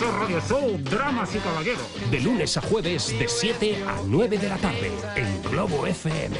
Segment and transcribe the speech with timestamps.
[0.00, 2.10] Radio Show, Dramas y Caballeros.
[2.10, 6.36] De lunes a jueves de 7 a 9 de la tarde en Globo FM.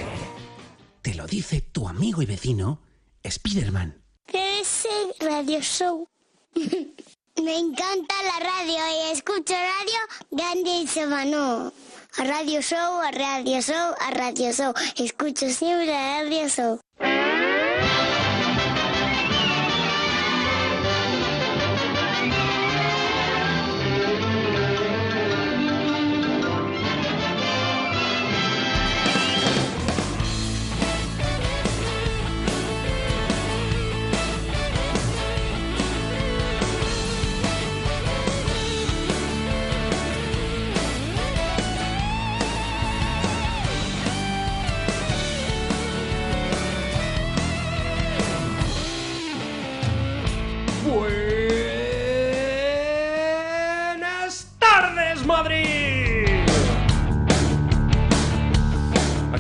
[1.00, 2.80] Te lo dice tu amigo y vecino,
[3.28, 4.02] Spiderman.
[4.32, 4.88] ese
[5.20, 6.06] Radio Show.
[6.54, 9.98] Me encanta la radio y escucho radio
[10.30, 11.72] grande y semano.
[12.18, 14.72] A Radio Show, a Radio Show, a Radio Show.
[14.96, 16.80] Escucho siempre a Radio Show.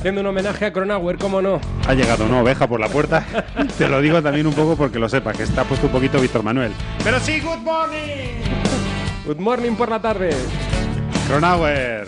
[0.06, 1.60] Haciendo un homenaje a Cronauer, cómo no.
[1.88, 3.26] Ha llegado una oveja por la puerta.
[3.76, 6.44] Te lo digo también un poco porque lo sepa, que está puesto un poquito Víctor
[6.44, 6.70] Manuel.
[7.02, 8.40] Pero sí, good morning.
[9.26, 10.30] Good morning por la tarde.
[11.26, 12.06] Cronauer.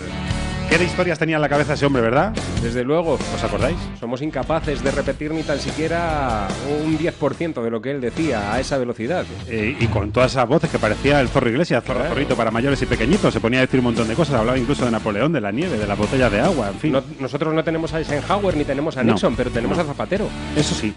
[0.69, 2.35] ¿Qué de historias tenía en la cabeza ese hombre, verdad?
[2.63, 3.77] Desde luego, ¿Os acordáis?
[3.99, 6.47] somos incapaces de repetir ni tan siquiera
[6.85, 9.25] un 10% de lo que él decía a esa velocidad.
[9.49, 12.15] Eh, y con todas esas voces que parecía el zorro Iglesias, zorro Claro.
[12.15, 14.85] zorrito para mayores y pequeñitos, se ponía a decir un montón de cosas, hablaba incluso
[14.85, 16.93] de Napoleón, de la nieve, de las botellas de agua, en fin.
[16.93, 19.83] No- nosotros no tenemos a Eisenhower ni tenemos a No, Nixon, pero tenemos no.
[19.85, 20.29] a Zapatero.
[20.55, 20.93] Eso sí.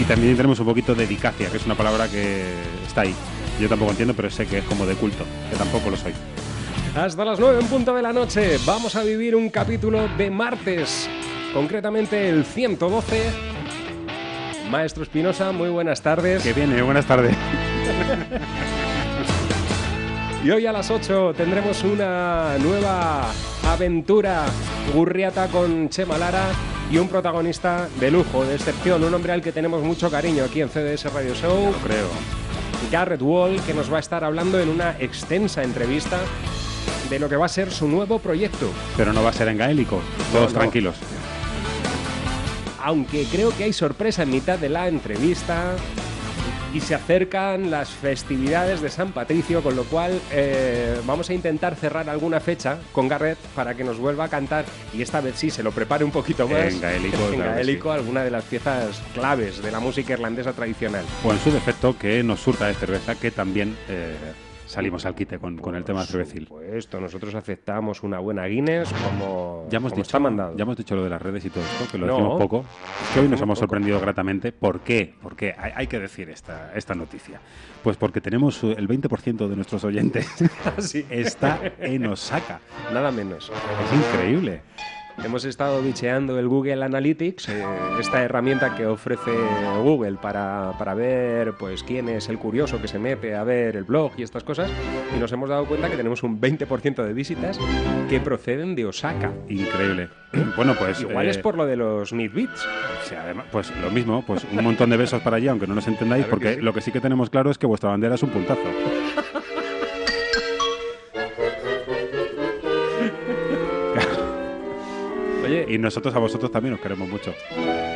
[0.00, 2.44] Y también tenemos un poquito de dicacia, que es una palabra que
[2.86, 3.14] está ahí.
[3.60, 6.12] Yo tampoco entiendo, pero sé que es como de culto, que tampoco lo soy.
[6.94, 11.08] Hasta las 9 en punto de la noche vamos a vivir un capítulo de martes,
[11.54, 13.30] concretamente el 112.
[14.70, 16.42] Maestro Espinosa, muy buenas tardes.
[16.42, 17.34] Que viene, buenas tardes.
[20.44, 23.30] Y hoy a las 8 tendremos una nueva
[23.66, 24.44] aventura
[24.92, 26.50] gurriata con Chema Lara
[26.90, 30.60] y un protagonista de lujo, de excepción, un hombre al que tenemos mucho cariño aquí
[30.60, 32.08] en CDS Radio Show, Creo.
[32.90, 36.18] Garrett Wall, que nos va a estar hablando en una extensa entrevista
[37.12, 38.70] de lo que va a ser su nuevo proyecto.
[38.96, 40.00] Pero no va a ser en gaélico.
[40.32, 40.58] Todos No, no.
[40.60, 40.96] tranquilos.
[42.82, 45.74] Aunque creo que hay sorpresa en mitad de la entrevista
[46.74, 51.76] y se acercan las festividades de San Patricio, con lo cual eh, vamos a intentar
[51.76, 55.50] cerrar alguna fecha con Garrett para que nos vuelva a cantar y esta vez sí
[55.50, 59.02] se lo prepare un poquito más En gaélico, en claro gaélico, alguna de las piezas
[59.12, 61.04] claves de la música irlandesa tradicional.
[61.22, 64.16] O en su defecto, que nos surta de cerveza, que también eh,
[64.72, 66.46] salimos al quite con, con el tema cervecil.
[66.48, 70.56] Pues nosotros aceptamos una buena Guinness como, Ya hemos, como dicho, está mandado.
[70.56, 72.12] ya hemos dicho lo de las redes y todo esto, que lo No.
[72.14, 72.64] decimos poco.
[73.14, 73.64] Que hoy nos hemos poco.
[73.64, 74.52] sorprendido gratamente.
[74.52, 75.14] ¿Por qué?
[75.22, 77.40] Porque hay, hay que decir esta, esta noticia.
[77.82, 80.26] Pues porque tenemos eh, el 20% de nuestros oyentes
[80.78, 81.04] Sí.
[81.10, 82.60] está en Osaka.
[82.92, 83.50] Nada menos.
[83.50, 84.62] Es increíble.
[85.18, 87.64] Hemos estado bicheando el Google Analytics, eh,
[88.00, 89.30] esta herramienta que ofrece
[89.82, 93.84] Google para, para ver pues quién es el curioso que se mete a ver el
[93.84, 94.70] blog y estas cosas,
[95.14, 97.58] y nos hemos dado cuenta que tenemos un 20% de visitas
[98.08, 99.32] que proceden de Osaka.
[99.48, 100.08] Increíble.
[100.56, 101.00] Bueno, pues.
[101.02, 102.66] Igual eh, es por lo de los Beats.
[103.04, 105.86] sí, además, pues lo mismo, pues un montón de besos para allí, aunque no nos
[105.86, 106.62] entendáis, Claro que porque sí.
[106.62, 108.62] lo que sí que tenemos claro es que vuestra bandera es un puntazo.
[115.72, 117.34] Y nosotros a vosotros también os queremos mucho.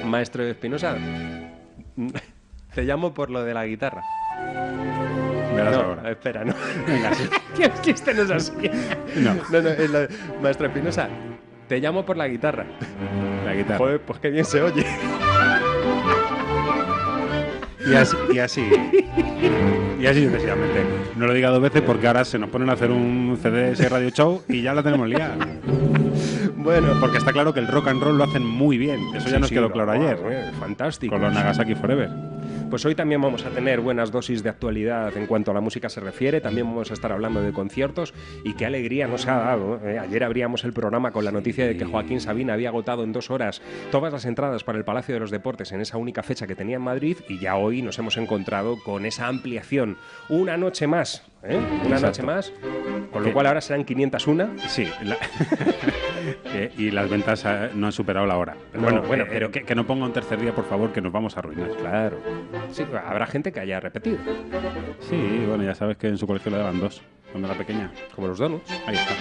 [0.06, 0.96] maestro Espinosa,
[2.74, 4.02] te llamo por lo de la guitarra.
[5.54, 6.10] Verás no, ahora.
[6.10, 6.54] espera, no.
[6.86, 7.24] Venga, sí.
[7.56, 8.52] Que es que este no es así.
[9.16, 9.34] No.
[9.50, 10.08] no, no, es lo-
[10.42, 11.08] maestro Espinosa,
[11.68, 12.64] te llamo por la guitarra.
[13.44, 13.76] La guitarra.
[13.78, 14.84] Joder, pues qué bien se oye.
[17.88, 18.68] Y así, y así,
[20.00, 20.80] y así sucesivamente.
[21.16, 24.08] No lo diga dos veces porque ahora se nos ponen a hacer un CDS Radio
[24.10, 25.36] Show y ya la tenemos liada.
[26.66, 28.98] Bueno, Porque está claro que el rock and roll lo hacen muy bien.
[29.14, 30.18] Eso ya Sí, nos sí, quedó claro ayer.
[30.28, 31.12] eh, Fantástico.
[31.14, 32.10] Con los Nagasaki Forever.
[32.68, 35.88] Pues hoy también vamos a tener buenas dosis de actualidad en cuanto a la música
[35.88, 36.40] se refiere.
[36.40, 39.80] También vamos a estar hablando de conciertos y qué alegría nos ha dado.
[39.84, 40.00] eh.
[40.00, 43.30] Ayer abríamos el programa con la noticia de que Joaquín Sabina había agotado en dos
[43.30, 43.62] horas
[43.92, 46.76] todas las entradas para el Palacio de los Deportes en esa única fecha que tenía
[46.76, 49.98] en Madrid y ya hoy nos hemos encontrado con esa ampliación.
[50.28, 51.56] Una noche más ¿eh?
[51.56, 52.06] Una Exacto.
[52.06, 52.52] noche más,
[53.12, 54.48] con lo cual ahora serán 501.
[54.68, 55.16] Sí, la-
[56.46, 58.56] Eh, y las ventas eh, no han superado la hora.
[58.72, 61.00] Pero No, bueno, bueno, pero- que, que no ponga un tercer día, por favor, que
[61.00, 61.68] nos vamos a arruinar.
[61.70, 62.18] Claro.
[62.72, 64.18] Sí, habrá gente que haya repetido,
[65.00, 67.00] Sí, bueno, ya sabes que en su colegio le daban dos,
[67.30, 67.92] cuando era pequeña.
[68.14, 68.70] como los donuts.
[68.86, 69.14] Ahí está.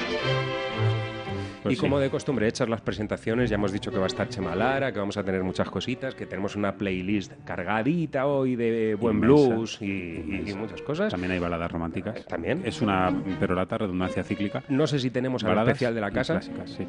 [1.65, 1.81] Pues y sí.
[1.81, 4.91] como de costumbre, hechas las presentaciones, ya hemos dicho que va a estar Chema Lara,
[4.91, 9.55] que vamos a tener muchas cositas, que tenemos una playlist cargadita hoy de buen Inmensa,
[9.55, 11.09] blues y, muchas cosas.
[11.09, 12.17] También hay baladas románticas.
[12.17, 12.61] Eh, también.
[12.63, 14.61] Es una perorata, redundancia cíclica.
[14.69, 16.33] No sé si tenemos al especial de la casa.
[16.33, 16.85] clásicas, sí.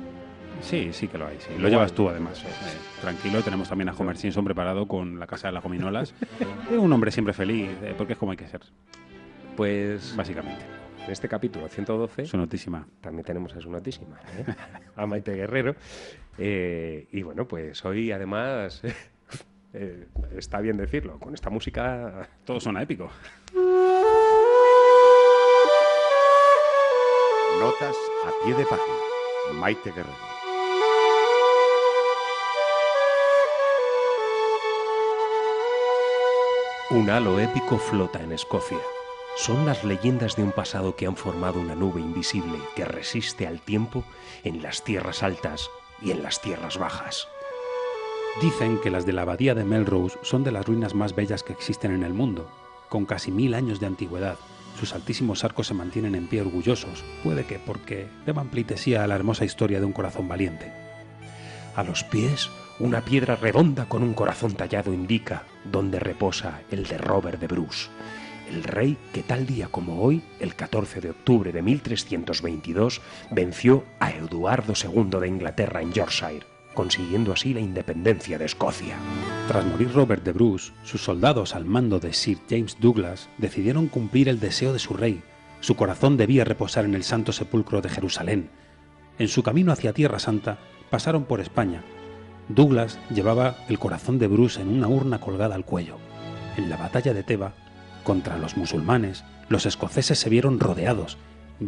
[0.61, 1.39] Sí, sí que lo hay.
[1.39, 1.59] sí.
[1.59, 2.45] Lo llevas tú, además.
[3.01, 6.13] Tranquilo, tenemos también a Homer Simpson preparado con la casa de las gominolas.
[6.71, 8.61] Un hombre siempre feliz, eh, porque es como hay que ser,
[9.57, 10.76] Pues básicamente.
[11.07, 12.87] En este capítulo 112 Su notísima.
[13.01, 14.45] también tenemos a su notísima, ¿eh?
[14.97, 15.75] a Maite Guerrero.
[16.39, 18.83] Eh, y bueno, pues hoy además,
[19.73, 20.07] eh,
[20.37, 23.11] está bien decirlo, con esta música Todo suena épico.
[27.61, 28.97] Notas a pie de página.
[29.55, 30.37] Maite Guerrero.
[36.91, 38.79] Un halo épico flota en Escocia.
[39.37, 43.61] Son las leyendas de un pasado que han formado una nube invisible que resiste al
[43.61, 44.03] tiempo
[44.45, 47.29] en las tierras altas y en las tierras bajas.
[48.41, 51.53] Dicen que las de la abadía de Melrose son de las ruinas más bellas que
[51.53, 52.51] existen en el mundo,
[52.89, 54.37] con casi mil años de antigüedad.
[54.81, 59.17] Sus altísimos arcos se mantienen en pie orgullosos, puede que porque deban pleitesía a la
[59.17, 60.73] hermosa historia de un corazón valiente.
[61.75, 62.49] A los pies,
[62.79, 67.91] una piedra redonda con un corazón tallado indica dónde reposa el de Robert de Bruce,
[68.51, 73.01] el rey que tal día como hoy, el 14 de octubre de 1322,
[73.31, 78.97] venció a Eduardo II de Inglaterra en Yorkshire, consiguiendo así la independencia de Escocia.
[79.49, 84.29] Tras morir Robert de Bruce, sus soldados al mando de Sir James Douglas decidieron cumplir
[84.29, 85.23] el deseo de su rey.
[85.61, 88.51] Su corazón debía reposar en el Santo Sepulcro de Jerusalén.
[89.19, 90.59] En su camino hacia Tierra Santa
[90.91, 91.83] pasaron por España.
[92.49, 95.97] Douglas llevaba el corazón de Bruce en una urna colgada al cuello.
[96.57, 97.55] En la batalla de Teba,
[98.07, 101.19] contra los musulmanes, los escoceses se vieron rodeados.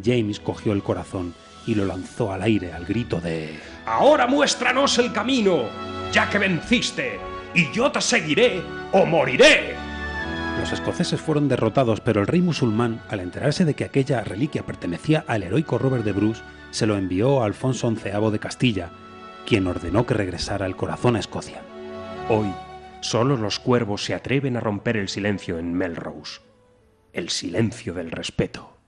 [0.04, 1.34] James cogió el corazón
[1.66, 3.58] y lo lanzó al aire al grito de...
[3.84, 5.64] Ahora muéstranos el camino,
[6.12, 7.18] ya que venciste,
[7.54, 8.62] y yo te seguiré
[8.92, 9.74] o moriré.
[10.60, 15.24] Los escoceses fueron derrotados, pero el rey musulmán, al enterarse de que aquella reliquia pertenecía
[15.26, 18.90] al heroico Robert de Bruce, se lo envió a Alfonso XI de Castilla,
[19.44, 21.62] quien ordenó que regresara el corazón a Escocia.
[22.28, 22.52] Hoy,
[23.00, 26.40] solo los cuervos se atreven a romper el silencio en Melrose.
[27.12, 28.78] El silencio del respeto.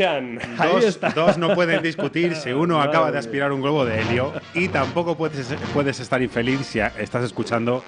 [0.00, 0.38] Slowshan.
[0.58, 1.10] Ahí Dos, está.
[1.10, 4.68] dos no pueden discutir si uno Madre acaba de aspirar un globo de helio y
[4.68, 7.84] tampoco puedes, puedes estar infeliz si estás escuchando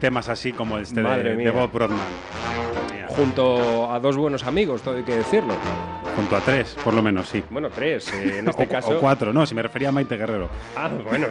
[0.00, 1.98] temas así como este de, de Bob Broadman.
[3.08, 5.54] Junto a dos buenos amigos, todo hay que decirlo.
[6.16, 7.44] Junto a tres, por lo menos, sí.
[7.50, 8.96] Bueno, tres, eh, en este o, caso.
[8.96, 10.48] o cuatro, no, si me refería a Maite Guerrero.
[10.74, 11.26] Ah, bueno.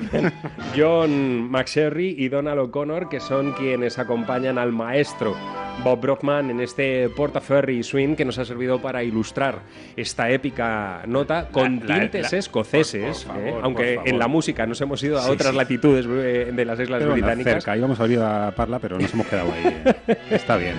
[0.77, 5.35] John McSherry y Donald O'Connor, que son quienes acompañan al maestro
[5.83, 9.61] Bob Brockman en este Portaferry Swing que nos ha servido para ilustrar
[9.97, 13.95] esta épica nota con La- la- tintes la- escoceses, por- por eh, favor, aunque por
[13.95, 14.09] favor.
[14.09, 15.57] en la música nos hemos ido a Sí, otras sí.
[15.57, 17.53] latitudes eh, de las Islas Pero bueno, Británicas.
[17.63, 19.81] cerca, íbamos a abrir a Parla, pero nos hemos quedado ahí.
[20.07, 20.17] eh.
[20.31, 20.75] Está bien.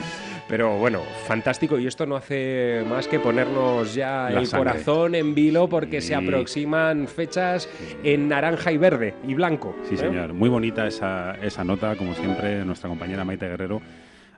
[0.48, 4.70] Pero bueno, fantástico y esto no hace más que ponernos ya La el sangre.
[4.70, 6.08] corazón en vilo porque Sí.
[6.08, 7.68] se aproximan fechas
[8.04, 9.74] en naranja y verde y blanco.
[9.88, 9.98] Sí, ¿eh?
[9.98, 10.32] señor.
[10.34, 13.82] Muy bonita esa, esa nota, como siempre, nuestra compañera Maite Guerrero,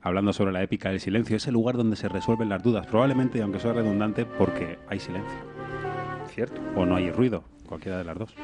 [0.00, 3.58] hablando sobre la épica del silencio, ese lugar donde se resuelven las dudas, probablemente, aunque
[3.60, 5.36] sea redundante, porque hay silencio
[6.34, 6.58] Cierto.
[6.74, 8.34] o no hay ruido, cualquiera de las dos.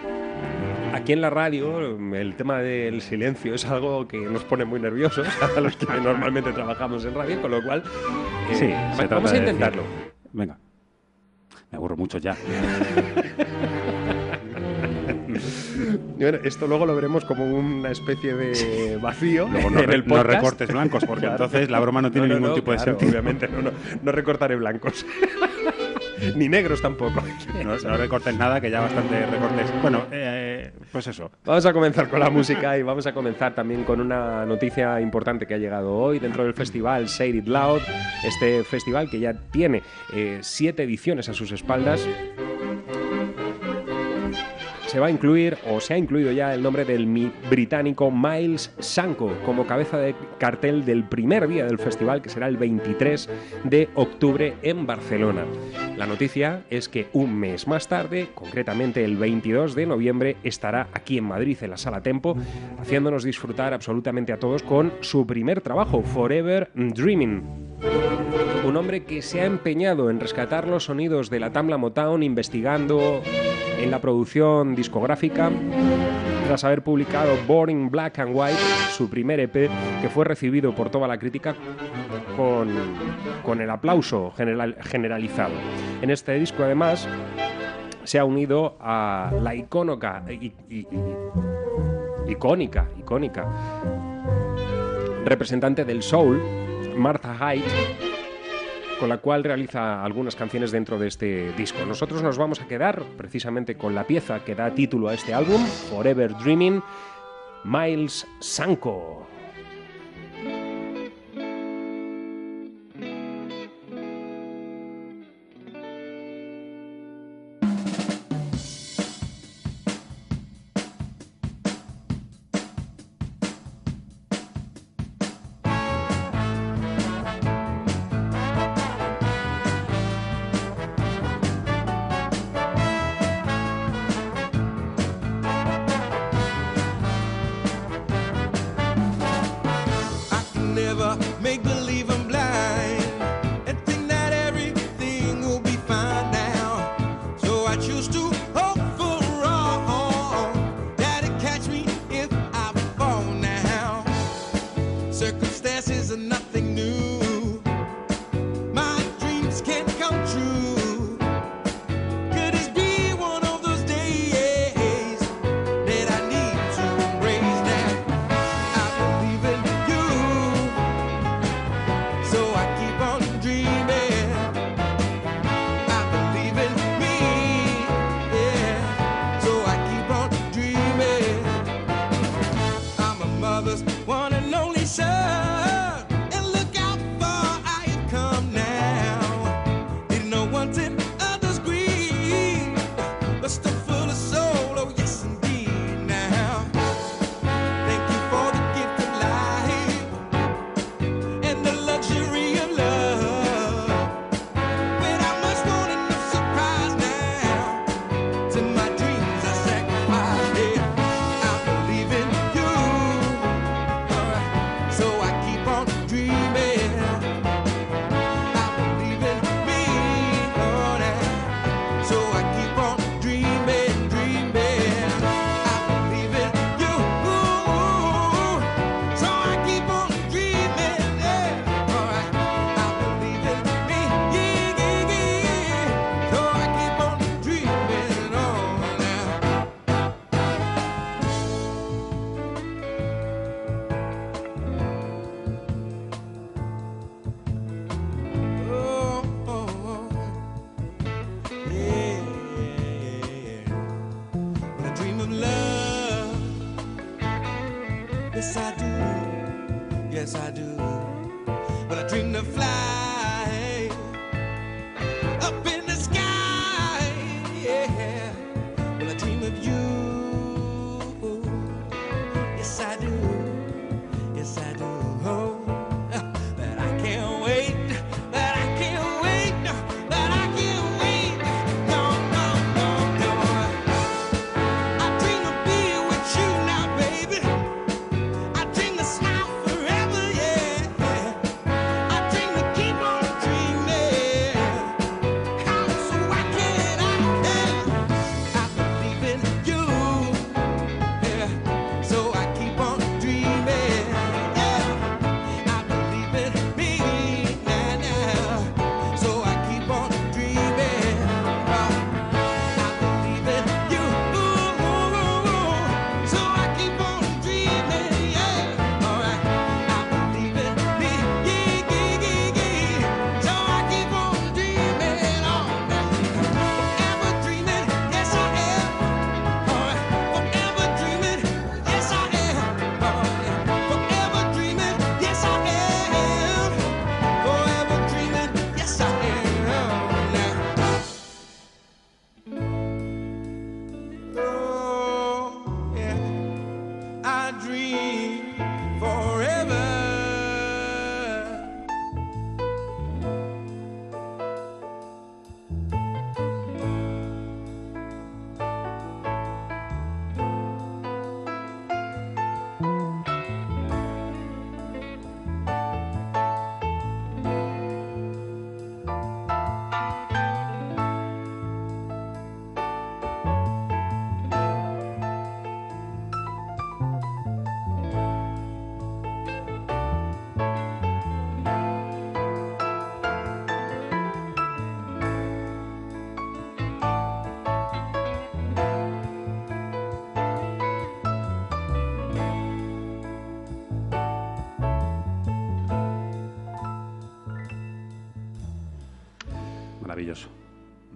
[0.95, 1.81] Aquí en la radio
[2.15, 6.53] el tema del silencio es algo que nos pone muy nerviosos a los que normalmente
[6.53, 7.83] trabajamos en radio, con lo cual
[8.51, 9.83] eh, Sí, va- vamos a de intentarlo.
[9.83, 10.59] decir- Venga.
[11.73, 12.37] Me aburro mucho ya.
[16.17, 20.15] Bueno, esto luego lo veremos como una especie de vacío Luego no, en el no
[20.15, 20.27] podcast.
[20.37, 21.45] recortes blancos, porque Claro.
[21.45, 23.11] entonces la broma no tiene No, no, ningún no, tipo de claro, sentido.
[23.11, 23.71] Obviamente, no, no,
[24.03, 25.05] no recortaré blancos.
[26.37, 27.23] Ni negros tampoco.
[27.65, 29.73] No, no recortes nada, que ya bastante recortes.
[29.81, 31.31] Bueno, eh, pues eso.
[31.45, 35.47] Vamos a comenzar con la música y vamos a comenzar también con una noticia importante
[35.47, 37.81] que ha llegado hoy dentro del festival Say It Loud,
[38.27, 42.07] este festival que ya tiene eh, siete ediciones a sus espaldas.
[44.87, 47.07] Se va a incluir, o se ha incluido ya, el nombre del
[47.51, 52.57] británico Miles Sanko como cabeza de cartel del primer día del festival, que será el
[52.57, 53.29] 23
[53.65, 55.45] de octubre en Barcelona.
[55.97, 61.19] La noticia es que un mes más tarde, concretamente el 22 de noviembre, estará aquí
[61.19, 62.37] en Madrid, en la Sala Tempo,
[62.79, 67.43] haciéndonos disfrutar absolutamente a todos con su primer trabajo, Forever Dreaming.
[68.65, 73.23] Un hombre que se ha empeñado en rescatar los sonidos de la Tamla Motown, investigando
[73.79, 75.51] en la producción discográfica,
[76.47, 78.59] tras haber publicado Boring Black and White,
[78.91, 79.53] su primer EP,
[80.01, 81.55] que fue recibido por toda la crítica
[82.37, 82.71] con,
[83.43, 85.55] con el aplauso general- generalizado.
[86.03, 87.09] En este disco, además,
[88.05, 90.23] se ha unido a la icónica,
[92.29, 93.47] icónica, icónica
[95.25, 96.39] representante del soul,
[96.97, 97.65] Martha Hyde,
[98.99, 101.85] con la cual realiza algunas canciones dentro de este disco.
[101.87, 105.65] Nosotros nos vamos a quedar precisamente con la pieza que da título a este álbum,
[105.91, 106.83] Forever Dreaming,
[107.65, 109.27] Miles Sanko.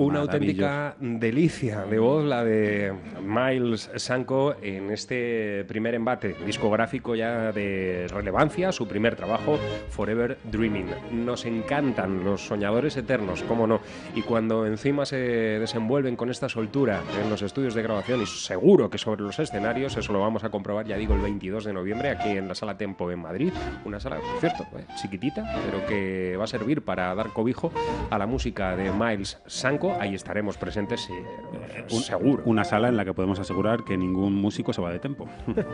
[0.08, 7.52] Una auténtica delicia de voz la de Miles Sanko en este primer embate discográfico ya
[7.52, 9.58] de relevancia, su primer trabajo,
[9.90, 10.86] Forever Dreaming.
[11.24, 13.80] Nos encantan los soñadores eternos, cómo no.
[14.14, 18.90] Y cuando encima se desenvuelven con esta soltura en los estudios de grabación y seguro
[18.90, 22.10] que sobre los escenarios, eso lo vamos a comprobar, ya digo, el 22 de noviembre
[22.10, 23.52] aquí en la Sala Tempo en Madrid.
[23.84, 27.72] Una sala, por cierto, eh, chiquitita, pero que va a servir para dar cobijo
[28.10, 29.96] a la música de Miles Sanko.
[30.00, 32.42] Ahí estaremos presentes, eh, Un- seguro.
[32.46, 35.28] Una sala en la que podemos asegurar que ningún músico se va de tempo.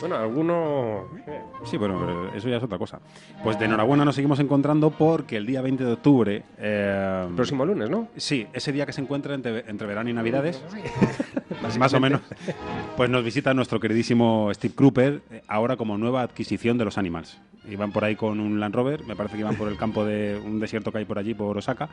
[0.00, 1.06] Bueno, alguno...
[1.26, 3.00] eh, Sí, bueno, pero eso ya es otra cosa.
[3.46, 6.42] Pues de enhorabuena nos seguimos encontrando porque el día 20 de octubre...
[6.58, 8.08] eh, Próximo lunes, ¿no?
[8.16, 10.60] Sí, ese día que se encuentra entre, entre verano y navidades,
[11.78, 12.22] más o menos,
[12.96, 17.38] pues nos visita nuestro queridísimo Steve Cropper, eh, ahora como nueva adquisición de los Animals.
[17.68, 20.40] Iban por ahí con un Land Rover, me parece que iban por el campo de
[20.44, 21.88] un desierto que hay por allí, por Osaka,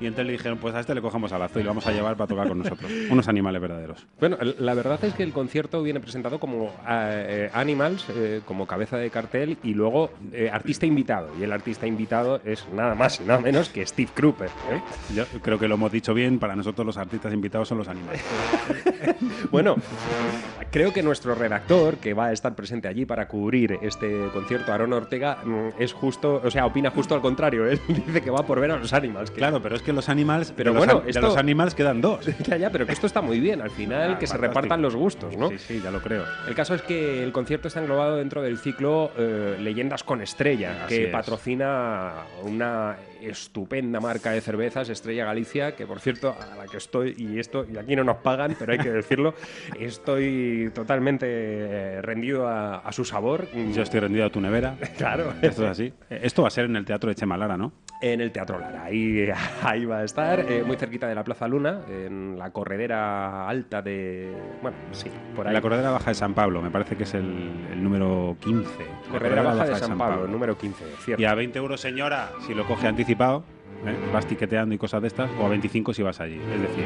[0.00, 1.92] y entonces le dijeron, pues a este le cogemos al lazo y lo vamos a
[1.92, 2.90] llevar para tocar con nosotros.
[3.08, 4.04] Unos animales verdaderos.
[4.18, 8.96] Bueno, la verdad es que el concierto viene presentado como eh, Animals, eh, como cabeza
[8.96, 11.28] de cartel, y luego eh, artista invitado.
[11.40, 14.48] Y el artista invitado es nada más y nada menos que Steve Cropper.
[14.70, 14.80] ¿eh?
[15.14, 18.22] Yo creo que lo hemos dicho bien, para nosotros los artistas invitados son los animales.
[19.50, 19.76] Bueno,
[20.70, 24.92] creo que nuestro redactor, que va a estar presente allí para cubrir este concierto, Aaron
[24.92, 27.66] Ortega, mm, es justo, o sea, opina justo al contrario.
[27.66, 29.30] Él dice que va por ver a los Animals.
[29.30, 31.74] que- Claro, pero es que los animales, Pero de los bueno, de esto- los animales
[31.74, 32.24] quedan dos.
[32.46, 33.60] Ya, ya, pero que esto está muy bien.
[33.60, 35.48] Al final, Ah, que se repartan los gustos, ¿no?
[35.50, 36.24] Sí, sí, ya lo creo.
[36.48, 40.81] El caso es que el concierto está englobado dentro del ciclo eh, Leyendas con Estrella,
[40.84, 41.10] Así que es.
[41.10, 47.14] patrocina una estupenda marca de cervezas, Estrella Galicia, que por cierto, a la que estoy,
[47.16, 49.34] y esto, y aquí no nos pagan, pero hay que decirlo,
[49.78, 53.48] estoy totalmente rendido a, a su sabor.
[53.72, 54.76] Yo estoy rendido a tu nevera.
[55.02, 55.32] Claro.
[55.42, 55.92] Esto es así.
[56.10, 57.72] Esto va a ser en el Teatro de Chemalara, ¿no?
[58.00, 59.28] En el Teatro Lara, ahí,
[59.62, 63.80] ahí va a estar, eh, muy cerquita de la Plaza Luna, en la corredera alta
[63.80, 64.32] de...
[64.60, 65.54] Bueno, sí, por ahí.
[65.54, 68.68] La corredera baja de San Pablo, me parece que es el, el número 15.
[69.06, 71.22] La corredera baja de San Pablo, número 15, cierto.
[71.22, 73.11] Y a 20 euros, señora, si lo coge anticipado,
[73.86, 73.94] ¿eh?
[74.12, 76.36] vas tiqueteando y cosas de estas, o a 25 si vas allí.
[76.54, 76.84] Es decir,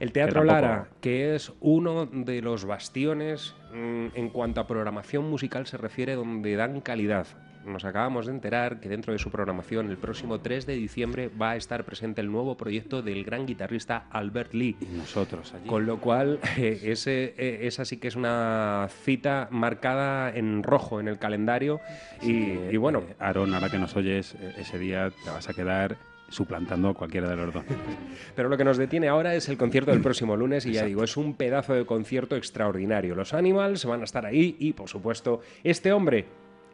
[0.00, 4.66] El Teatro Que tampoco- Lara, que es uno de los bastiones mm, en cuanto a
[4.66, 7.26] programación musical se refiere donde dan calidad.
[7.66, 11.52] Nos acabamos de enterar que dentro de su programación el próximo 3 de diciembre va
[11.52, 14.76] a estar presente el nuevo proyecto del gran guitarrista Albert Lee.
[14.80, 15.66] y nosotros allí.
[15.68, 21.00] Con lo cual, eh, ese, eh, esa sí que es una cita marcada en rojo
[21.00, 21.80] en el calendario.
[22.22, 22.32] Y,
[22.70, 25.96] y bueno, Eh, Aarón, ahora que nos oyes, eh, ese día te vas a quedar
[26.28, 27.64] suplantando a cualquiera de los dos.
[28.34, 31.04] Pero lo que nos detiene ahora es el concierto del próximo lunes y ya digo,
[31.04, 33.14] es un pedazo de concierto extraordinario.
[33.14, 36.24] Los Animals van a estar ahí y, por supuesto, este hombre,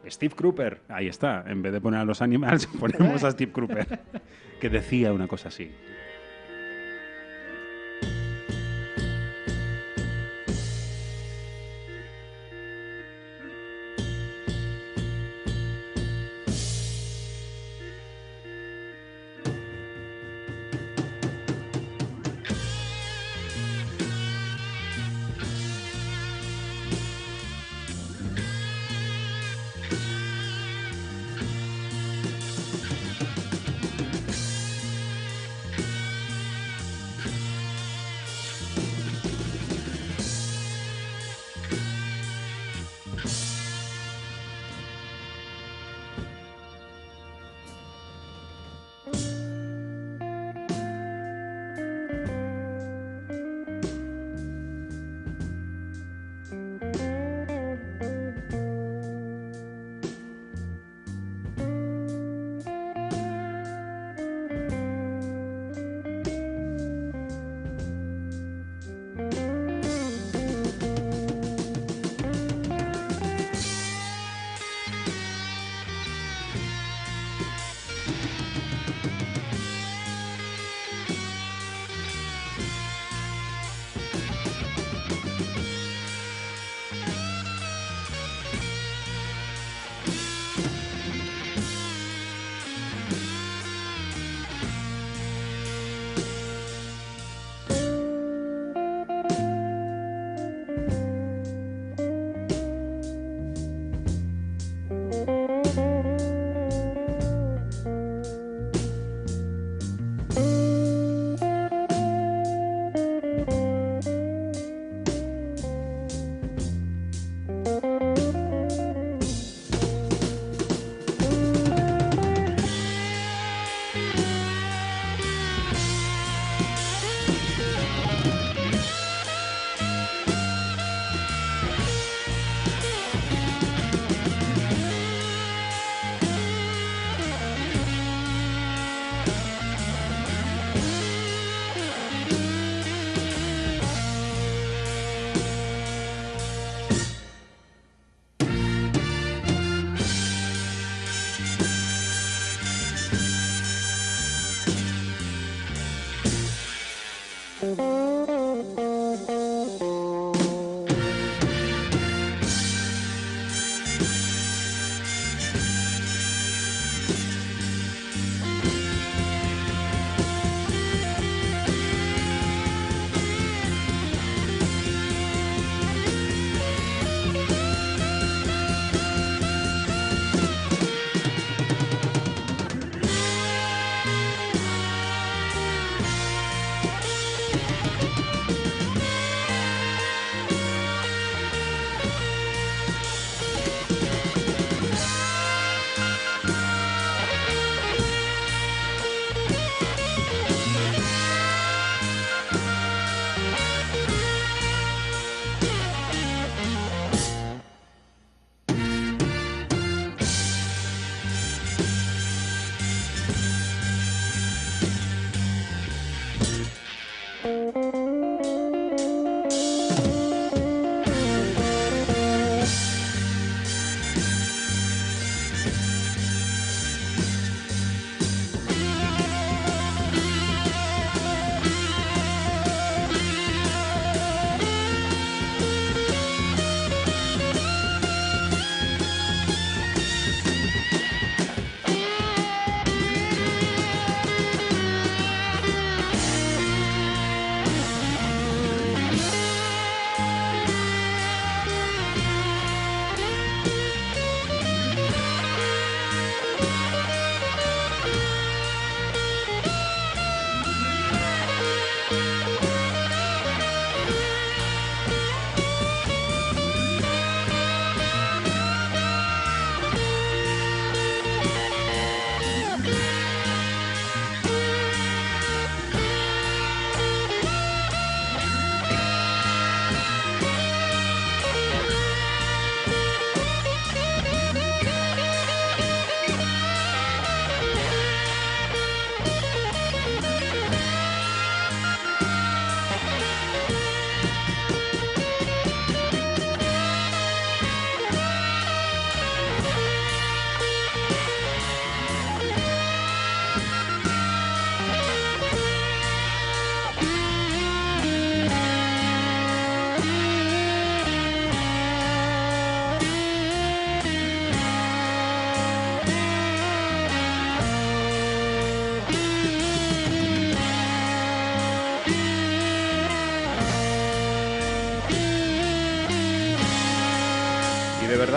[0.07, 0.81] Steve Cropper.
[0.89, 3.99] Ahí está, en vez de poner a los animales, ponemos a Steve Cropper,
[4.59, 5.71] que decía una cosa así.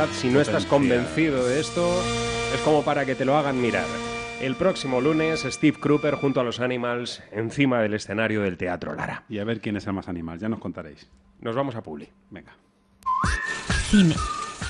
[0.04, 2.02] Verdad, si no estás convencido de esto,
[2.54, 3.86] es como para que te lo hagan mirar.
[4.40, 9.24] El próximo lunes, Steve Cropper junto a los Animals encima del escenario del Teatro Lara.
[9.28, 11.06] Y a ver quién es el más animal, ya nos contaréis.
[11.40, 12.08] Nos vamos a Publi.
[12.30, 12.52] Venga.
[13.88, 14.16] Cine,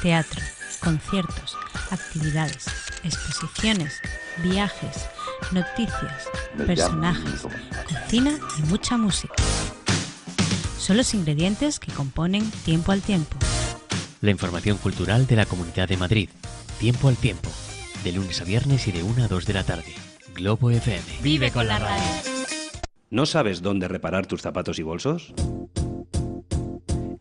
[0.02, 0.40] teatro,
[0.82, 1.56] conciertos,
[1.90, 2.66] actividades,
[3.02, 4.00] exposiciones,
[4.42, 5.08] viajes,
[5.52, 6.28] noticias,
[6.66, 7.46] personajes,
[7.88, 9.34] cocina y mucha música.
[10.78, 13.36] Son los ingredientes que componen Tiempo al Tiempo.
[14.24, 16.30] La información cultural de la Comunidad de Madrid.
[16.80, 17.50] Tiempo al tiempo.
[18.02, 19.92] De lunes a viernes y de 1 a 2 de la tarde.
[20.34, 21.04] Globo FM.
[21.22, 22.02] Vive con la radio.
[23.10, 25.34] ¿No sabes dónde reparar tus zapatos y bolsos?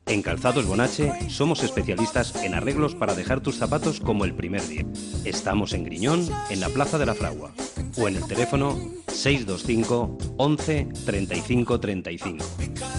[0.05, 4.85] En Calzados Bonache somos especialistas en arreglos para dejar tus zapatos como el primer día.
[5.25, 7.51] Estamos en Griñón, en la Plaza de la Fragua,
[7.97, 12.45] o en el teléfono 625 11 35 35.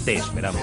[0.05, 0.61] Te esperamos.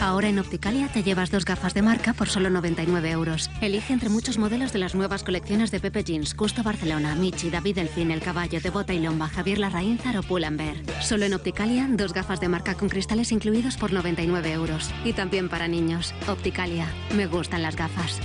[0.00, 3.50] Ahora en Opticalia te llevas dos gafas de marca por solo 99 euros.
[3.60, 7.74] Elige entre muchos modelos de las nuevas colecciones de Pepe Jeans, Custo Barcelona, Michi, David
[7.74, 10.76] Delfín, El Caballo, De Bota y Lomba, Javier Larraínzar o Pull&Bear.
[11.02, 14.90] Solo en Opticalia, dos gafas de marca con cristales incluidos por 99 euros.
[15.04, 16.14] Y también para niños.
[16.28, 16.86] Opticalia.
[17.14, 18.20] Me gustan las gafas.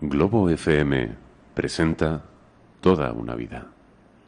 [0.00, 1.10] Globo FM
[1.54, 2.24] presenta
[2.80, 3.68] Toda una vida.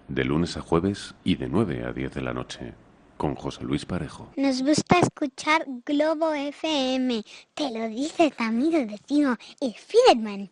[0.06, 2.74] De lunes a jueves y de 9 a 10 de la noche.
[3.16, 4.28] Con José Luis Parejo.
[4.36, 7.22] Nos gusta escuchar Globo FM.
[7.54, 10.50] Te lo dice tu amigo vecino, el Fiedman.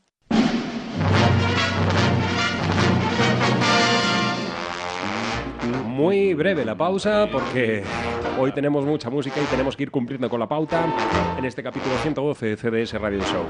[5.87, 7.83] Muy breve la pausa porque
[8.39, 11.95] hoy tenemos mucha música y tenemos que ir cumpliendo con la pauta en este capítulo
[12.03, 13.45] 112 de CDS Radio Show.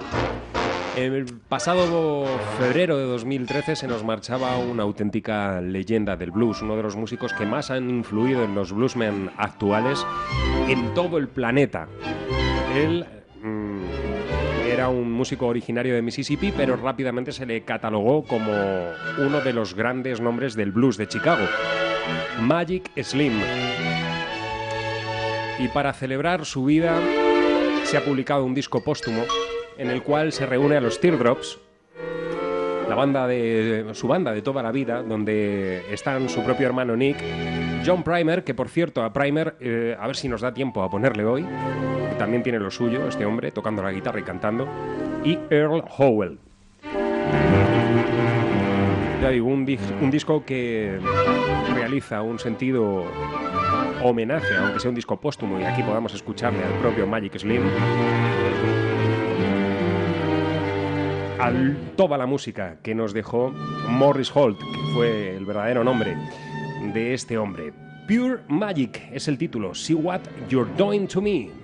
[0.96, 2.26] El pasado
[2.59, 7.33] febrero de 2013 se nos marchaba una auténtica leyenda del blues, uno de los músicos
[7.33, 10.05] que más han influido en los bluesmen actuales
[10.68, 11.88] en todo el planeta.
[12.74, 13.07] Él
[13.40, 13.81] mm,
[14.68, 18.53] era un músico originario de Mississippi, pero rápidamente se le catalogó como
[19.18, 21.46] uno de los grandes nombres del blues de Chicago,
[22.40, 23.40] Magic Slim.
[25.61, 26.98] Y para celebrar su vida
[27.85, 29.22] se ha publicado un disco póstumo
[29.81, 31.59] en el cual se reúne a los Teardrops,
[32.88, 37.16] la banda de su banda de toda la vida, donde están su propio hermano Nick,
[37.87, 40.90] John Primer, que por cierto a Primer, eh, a ver si nos da tiempo a
[40.90, 41.47] ponerle hoy,
[42.19, 44.69] también tiene lo suyo, este hombre, tocando la guitarra y cantando,
[45.25, 46.38] y Earl Howell.
[49.23, 50.99] Ya digo, un, dis- un disco que
[51.75, 53.05] realiza un sentido
[54.03, 57.62] homenaje, aunque sea un disco póstumo, y aquí podamos escucharle al propio Magic Slim,
[61.40, 61.53] a
[61.96, 63.50] toda la música que nos dejó
[63.88, 66.14] Morris Holt, que fue el verdadero nombre
[66.92, 67.72] de este hombre.
[68.07, 69.74] Pure Magic es el título.
[69.74, 71.60] See what you're doing to me.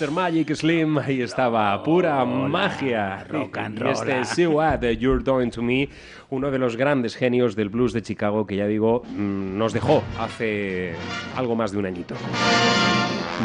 [0.00, 0.10] Mr.
[0.12, 3.22] Magic Slim, ahí estaba, pura magia.
[3.28, 4.24] rock and este roll.
[4.24, 5.90] See What You're Doing to Me,
[6.30, 10.02] uno de los grandes genios del blues de Chicago que ya digo, mm, nos dejó
[10.18, 10.94] hace
[11.36, 12.14] algo más de un añito.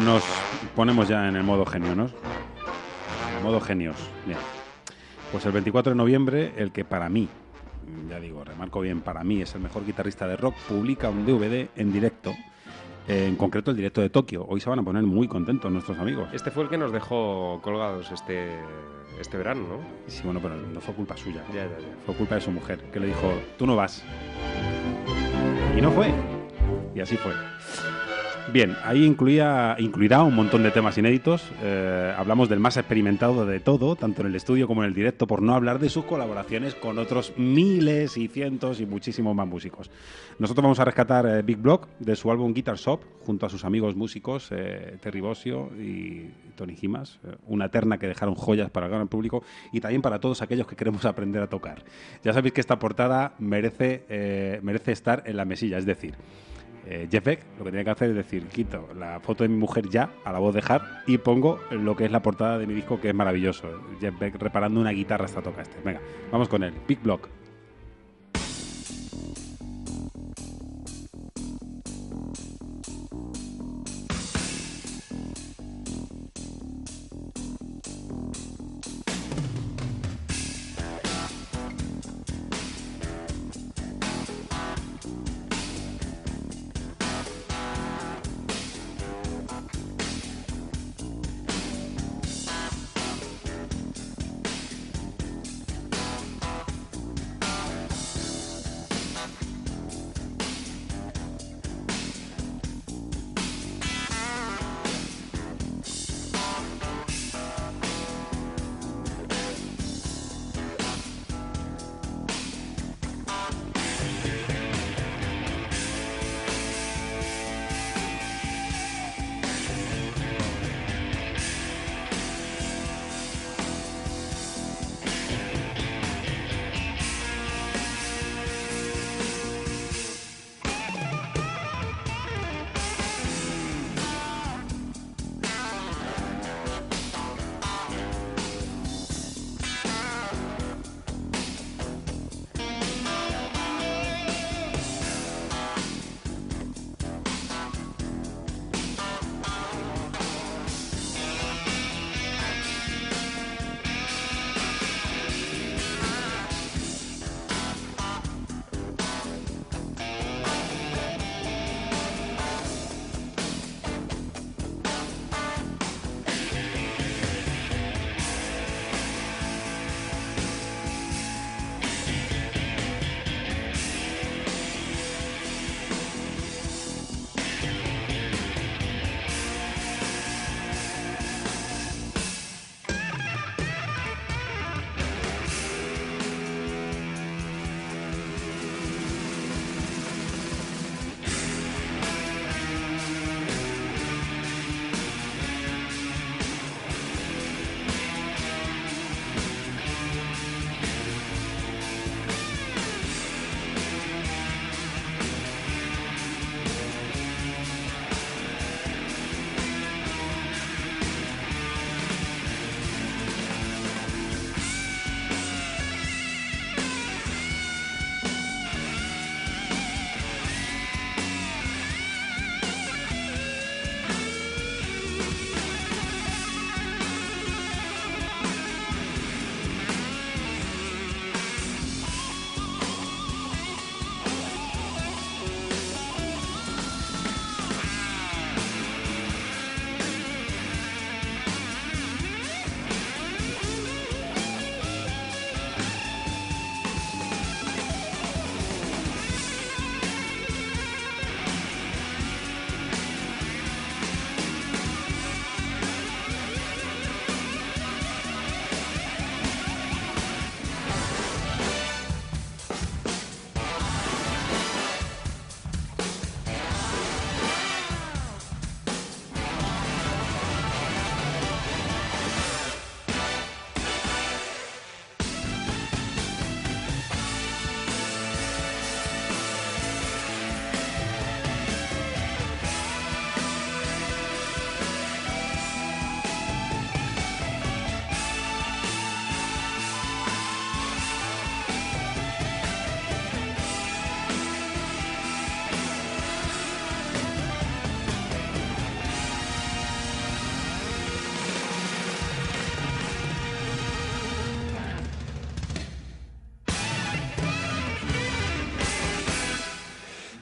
[0.02, 0.22] Nos
[0.74, 2.04] ponemos ya en el modo genio, ¿no?
[2.04, 3.96] En el modo genios.
[4.24, 4.38] Bien.
[5.32, 7.28] Pues el 24 de noviembre, el que para mí,
[8.08, 11.68] ya digo, remarco bien, para mí es el mejor guitarrista de rock, publica un DVD
[11.76, 12.55] en directo, eh,
[13.08, 14.44] en concreto el directo de Tokio.
[14.48, 16.28] Hoy se van a poner muy contentos nuestros amigos.
[16.32, 18.50] Este fue el que nos dejó colgados este,
[19.20, 19.78] este verano, ¿no?
[20.06, 21.44] Sí, bueno, pero no fue culpa suya.
[21.48, 21.96] Ya, ya, ya.
[22.04, 24.04] Fue culpa de su mujer, que le dijo, tú no vas.
[25.76, 26.12] Y no fue.
[26.94, 27.32] Y así fue.
[28.52, 31.50] Bien, ahí incluirá un montón de temas inéditos.
[31.62, 35.26] Eh, hablamos del más experimentado de todo, tanto en el estudio como en el directo,
[35.26, 39.90] por no hablar de sus colaboraciones con otros miles y cientos y muchísimos más músicos.
[40.38, 43.64] Nosotros vamos a rescatar eh, Big Block de su álbum Guitar Shop, junto a sus
[43.64, 48.86] amigos músicos eh, Terry Bossio y Tony Himas, eh, una terna que dejaron joyas para
[48.86, 49.42] el gran público
[49.72, 51.82] y también para todos aquellos que queremos aprender a tocar.
[52.22, 56.14] Ya sabéis que esta portada merece, merece estar en la mesilla, es decir,
[56.88, 59.56] eh, Jeff Beck lo que tiene que hacer es decir, quito la foto de mi
[59.56, 62.66] mujer ya, a la voz de Hart, y pongo lo que es la portada de
[62.66, 63.68] mi disco, que es maravilloso.
[64.00, 65.76] Jeff Beck reparando una guitarra hasta toca este.
[65.84, 66.72] Venga, vamos con él.
[66.86, 67.28] Big Block.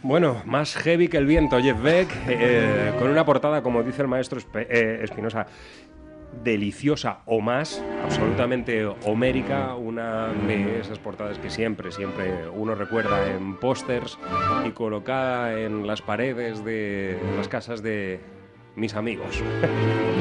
[0.04, 4.08] Bueno, más heavy que el viento, Jeff Beck, eh, con una portada, como dice el
[4.08, 5.46] maestro eh, Espinosa,
[6.42, 13.56] deliciosa o más, absolutamente homérica, una de esas portadas que siempre, siempre uno recuerda en
[13.56, 14.18] pósters
[14.66, 18.20] y colocada en las paredes de las casas de
[18.76, 19.42] mis amigos.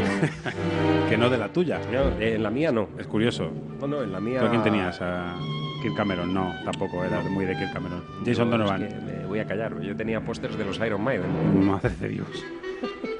[1.10, 1.82] que no de la tuya.
[1.92, 2.88] No, en la mía no.
[2.98, 3.52] Es curioso.
[3.82, 4.40] Bueno, en la mía...
[4.40, 5.02] ¿Tú a quién tenías?
[5.02, 5.36] ¿A
[5.84, 6.34] Kirk Cameron?
[6.34, 8.02] No, tampoco era muy de Kirk Cameron.
[8.26, 8.84] Jason Donovan.
[8.84, 9.82] es que me voy a callar.
[9.82, 11.66] Yo tenía pósters de los Iron Maiden.
[11.68, 12.46] Madre de Dios.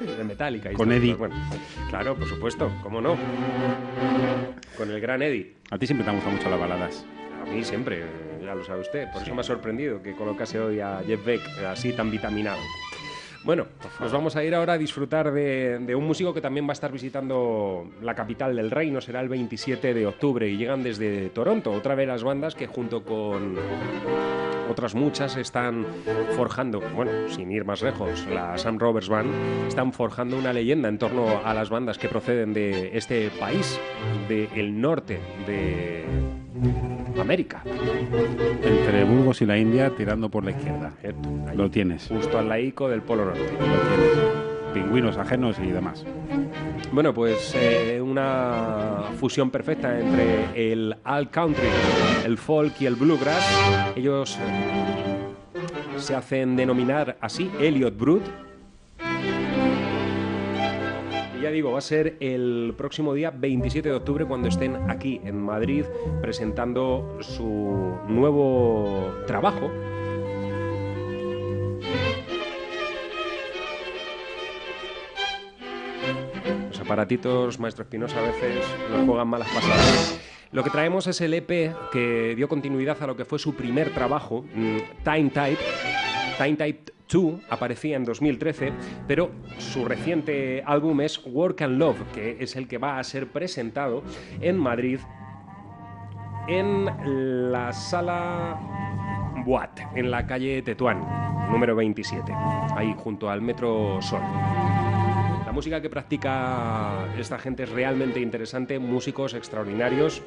[0.16, 0.72] de Metallica.
[0.72, 1.14] y Con Eddie.
[1.14, 1.34] Bueno,
[1.90, 3.16] claro, por supuesto, ¿cómo no?
[4.78, 5.52] Con el gran Eddie.
[5.70, 7.04] A ti siempre te han gustado mucho las baladas.
[7.42, 8.02] A mí siempre,
[8.42, 9.12] ya lo sabe usted.
[9.12, 12.60] Por eso me ha sorprendido que colocase hoy a Jeff Beck así tan vitaminado.
[13.44, 13.66] Bueno,
[14.00, 16.72] nos vamos a ir ahora a disfrutar de, de un músico que también va a
[16.72, 19.02] estar visitando la capital del reino.
[19.02, 21.70] Será el 27 de octubre y llegan desde Toronto.
[21.70, 23.56] Otra vez las bandas que junto con
[24.70, 25.86] otras muchas están
[26.36, 29.30] forjando, bueno, sin ir más lejos, la Sam Roberts Band,
[29.68, 33.78] están forjando una leyenda en torno a las bandas que proceden de este país,
[34.28, 36.43] del norte de
[37.20, 37.62] América.
[38.62, 40.92] Entre Burgos y la India, tirando por la izquierda.
[41.54, 42.08] Lo tienes.
[42.08, 43.52] Justo al laico del Polo Norte.
[44.72, 46.04] Pingüinos ajenos y demás.
[46.92, 51.68] Bueno, pues eh, una fusión perfecta entre el alt country,
[52.24, 53.92] el folk y el bluegrass.
[53.96, 54.38] Ellos
[55.96, 58.22] se hacen denominar así Elliot Brood.
[61.44, 65.38] Ya digo, va a ser el próximo día 27 de octubre cuando estén aquí en
[65.42, 65.84] Madrid
[66.22, 69.70] presentando su nuevo trabajo.
[76.68, 80.18] Los aparatitos, maestro Espinosa, a veces nos juegan malas pasadas.
[80.50, 83.90] Lo que traemos es el EP que dio continuidad a lo que fue su primer
[83.92, 85.58] trabajo, mm, Time Type.
[86.38, 88.72] Time Type 2 aparecía en 2013,
[89.06, 93.28] pero su reciente álbum es Work and Love, que es el que va a ser
[93.28, 94.02] presentado
[94.40, 95.00] en Madrid
[96.48, 98.58] en la sala
[99.44, 101.02] Boat, en la calle Tetuán,
[101.50, 102.32] número 27,
[102.76, 104.22] ahí junto al Metro Sol.
[105.44, 110.22] La música que practica esta gente es realmente interesante, músicos extraordinarios.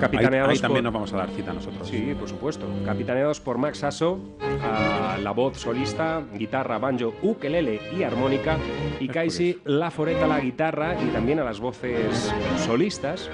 [0.00, 1.88] Capitaneados ahí, ahí también por- nos vamos a dar cita nosotros.
[1.88, 2.66] Sí, por supuesto.
[2.84, 4.18] Capitaneados por Max Sasso,
[4.62, 8.58] a la voz solista, guitarra, banjo, ukelele y armónica,
[9.00, 12.32] y Kaisi Laforeta a la guitarra y también a las voces
[12.64, 13.30] solistas.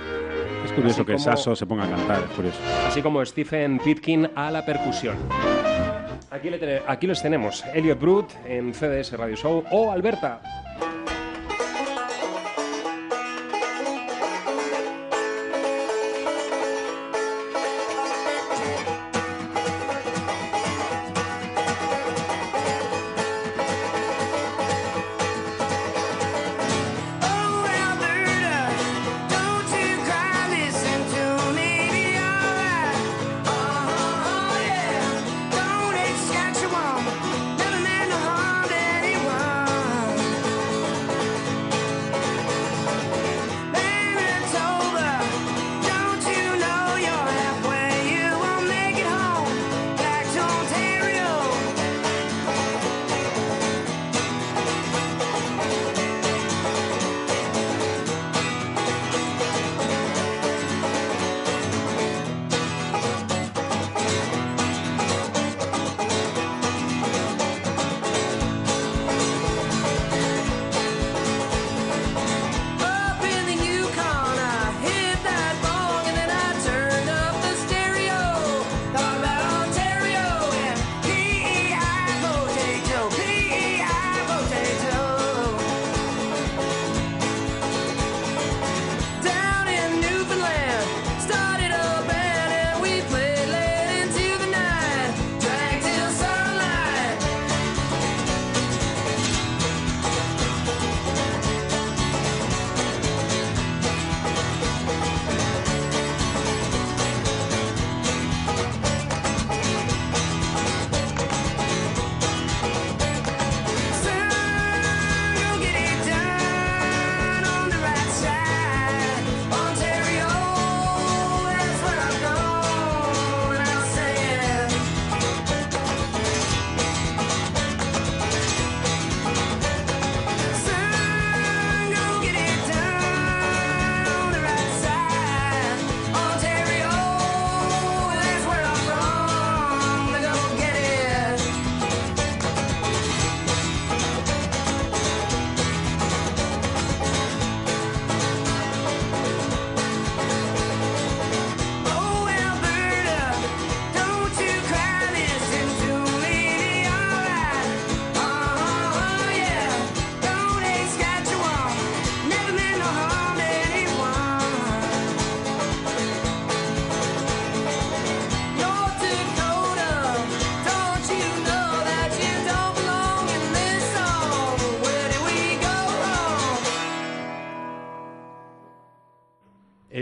[0.65, 2.59] Es curioso Así que como- Sasso se ponga a cantar, es curioso.
[2.87, 5.17] Así como Stephen Pitkin a la percusión.
[6.31, 10.41] Aquí, le tene- aquí los tenemos, Elliot Brut en CDS Radio Show o Alberta.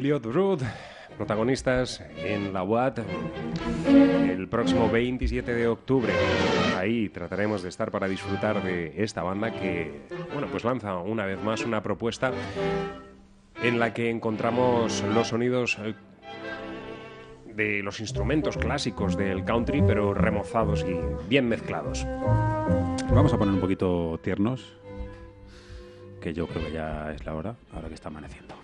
[0.01, 0.63] Elliot Rudd,
[1.19, 3.01] protagonistas en la UAT
[3.87, 6.11] el próximo 27 de octubre.
[6.79, 11.43] Ahí trataremos de estar para disfrutar de esta banda que, bueno, pues lanza una vez
[11.43, 12.33] más una propuesta
[13.63, 15.95] en la que encontramos los sonidos eh,
[17.55, 20.99] de los instrumentos clásicos del country, pero remozados y
[21.29, 22.07] bien mezclados.
[22.07, 24.79] Vamos a poner un poquito tiernos,
[26.23, 28.60] que yo creo que ya es la hora, ahora que está amaneciendo.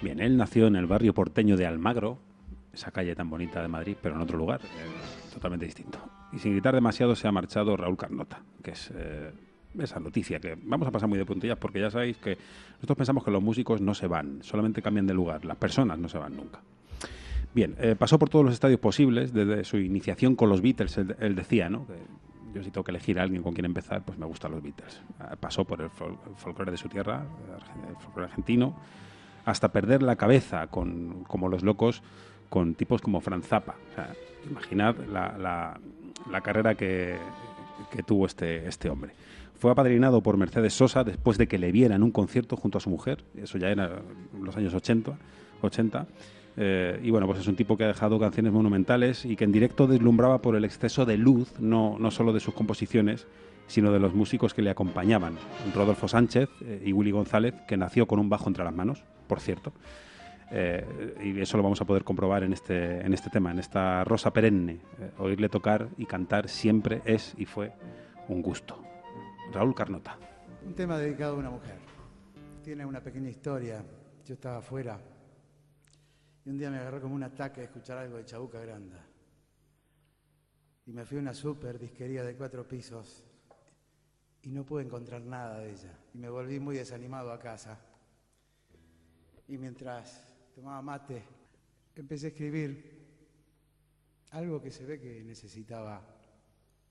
[0.00, 2.18] Bien, él nació en el barrio porteño de Almagro,
[2.72, 5.98] esa calle tan bonita de Madrid, pero en otro lugar, eh, totalmente distinto.
[6.32, 9.32] Y sin gritar demasiado se ha marchado Raúl Carnota, que es eh,
[9.76, 12.38] esa noticia que vamos a pasar muy de puntillas porque ya sabéis que
[12.74, 16.08] nosotros pensamos que los músicos no se van, solamente cambian de lugar, las personas no
[16.08, 16.60] se van nunca.
[17.52, 21.34] Bien, eh, pasó por todos los estadios posibles desde su iniciación con los Beatles, él,
[21.34, 21.86] decía, ¿no?
[22.54, 25.00] Yo si tengo que elegir a alguien con quien empezar, pues me gustan los Beatles.
[25.40, 27.26] Pasó por el, el folclore de su tierra,
[27.88, 28.76] el folclore argentino,
[29.48, 32.02] hasta perder la cabeza con, como los locos
[32.50, 33.76] con tipos como Franz Zappa.
[34.50, 35.36] Imaginad la,
[36.30, 37.16] la- carrera que,
[37.90, 39.12] que tuvo este, este hombre.
[39.58, 42.80] Fue apadrinado por Mercedes Sosa después de que le viera en un concierto junto a
[42.80, 44.02] su mujer, eso ya era
[44.38, 45.12] los años 80,
[45.62, 46.06] 80
[46.58, 49.52] eh, y bueno, pues es un tipo que ha dejado canciones monumentales y que en
[49.52, 53.26] directo deslumbraba por el exceso de luz, no, no solo de sus composiciones,
[53.66, 55.36] sino de los músicos que le acompañaban.
[55.74, 59.40] Rodolfo Sánchez eh, y Willy González, que nació con un bajo entre las manos, por
[59.40, 59.72] cierto.
[60.50, 64.02] Eh, y eso lo vamos a poder comprobar en este, en este tema, en esta
[64.04, 64.80] rosa perenne.
[64.98, 67.72] Eh, oírle tocar y cantar siempre es y fue
[68.28, 68.82] un gusto.
[69.52, 70.18] Raúl Carnota.
[70.66, 71.76] Un tema dedicado a una mujer.
[72.64, 73.84] Tiene una pequeña historia.
[74.24, 74.98] Yo estaba afuera
[76.48, 79.04] y un día me agarró como un ataque de escuchar algo de Chabuca Granda.
[80.86, 83.22] Y me fui a una super disquería de cuatro pisos
[84.40, 85.92] y no pude encontrar nada de ella.
[86.14, 87.78] Y me volví muy desanimado a casa.
[89.48, 90.22] Y mientras
[90.54, 91.22] tomaba mate,
[91.96, 92.98] empecé a escribir
[94.30, 96.02] algo que se ve que necesitaba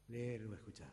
[0.07, 0.89] leer o escuchar.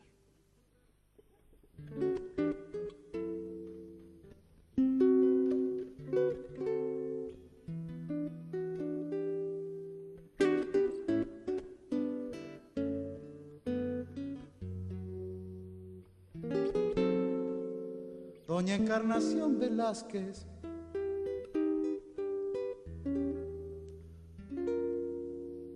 [18.47, 20.54] Doña Encarnación Velázquez.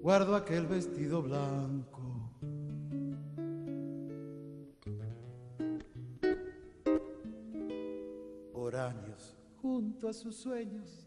[0.10, 2.02] Guardo aquel vestido blanco.
[8.52, 11.06] Por años junto a sus sueños.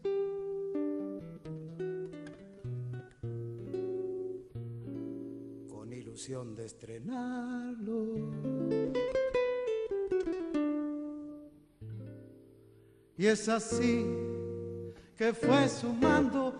[5.67, 8.05] Con ilusión de estrenarlo.
[13.17, 14.05] Y es así
[15.17, 16.53] que fue sumando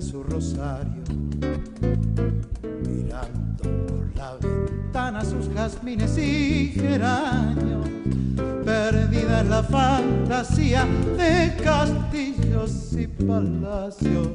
[0.00, 1.02] su rosario
[2.86, 7.88] mirando por la ventana sus jazmines y geranios,
[8.64, 10.86] perdida en la fantasía
[11.16, 14.28] de castillos y palacios.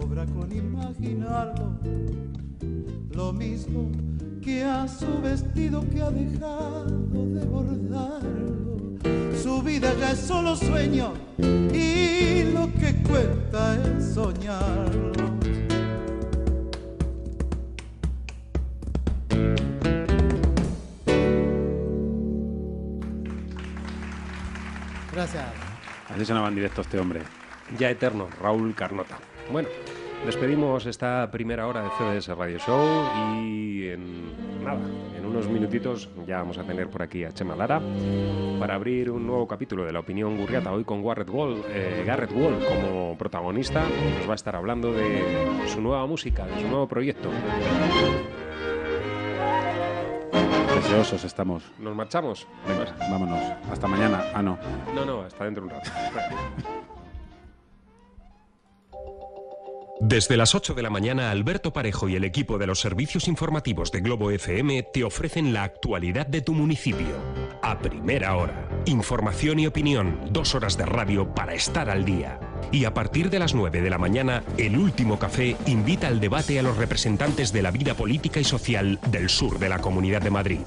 [0.00, 1.78] Sobra con imaginarlo.
[3.12, 3.90] lo mismo
[4.42, 8.76] que a su vestido que ha dejado de bordarlo.
[9.42, 15.12] Su vida ya es solo sueño y lo que cuenta es soñarlo.
[25.12, 25.44] Gracias.
[26.10, 27.22] Así sonaba en directo este hombre.
[27.78, 29.18] Ya eterno, Raúl Carnota.
[29.50, 29.68] Bueno,
[30.24, 33.08] despedimos esta primera hora de CDS Radio Show
[33.44, 34.80] y en nada,
[35.16, 37.80] en unos minutitos ya vamos a tener por aquí a Chema Lara
[38.58, 40.72] para abrir un nuevo capítulo de la opinión gurriata.
[40.72, 43.84] Hoy con Garrett Wall, eh, Garrett Wall como protagonista,
[44.18, 45.22] nos va a estar hablando de
[45.68, 47.30] su nueva música, de su nuevo proyecto.
[50.74, 51.62] Deseosos estamos.
[51.78, 52.46] ¿Nos marchamos?
[52.66, 53.40] Venga, vámonos.
[53.70, 54.24] Hasta mañana.
[54.34, 54.58] Ah, no.
[54.94, 55.90] No, no, hasta dentro de un rato.
[60.00, 63.90] Desde las 8 de la mañana, Alberto Parejo y el equipo de los servicios informativos
[63.92, 67.16] de Globo FM te ofrecen la actualidad de tu municipio.
[67.62, 68.68] A primera hora.
[68.84, 70.20] Información y opinión.
[70.30, 72.38] Dos horas de radio para estar al día.
[72.70, 76.58] Y a partir de las 9 de la mañana, El Último Café invita al debate
[76.58, 80.30] a los representantes de la vida política y social del sur de la Comunidad de
[80.30, 80.60] Madrid.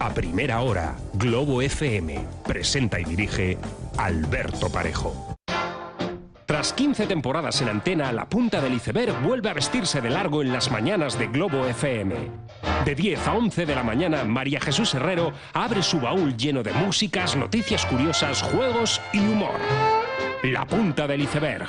[0.00, 2.18] A primera hora, Globo FM.
[2.44, 3.58] Presenta y dirige
[3.96, 5.35] Alberto Parejo.
[6.46, 10.52] Tras 15 temporadas en antena, la punta del iceberg vuelve a vestirse de largo en
[10.52, 12.14] las mañanas de Globo FM.
[12.84, 16.72] De 10 a 11 de la mañana, María Jesús Herrero abre su baúl lleno de
[16.72, 19.58] músicas, noticias curiosas, juegos y humor.
[20.44, 21.66] La punta del iceberg.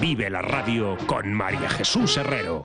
[0.00, 2.62] Vive la radio con María Jesús Herrero.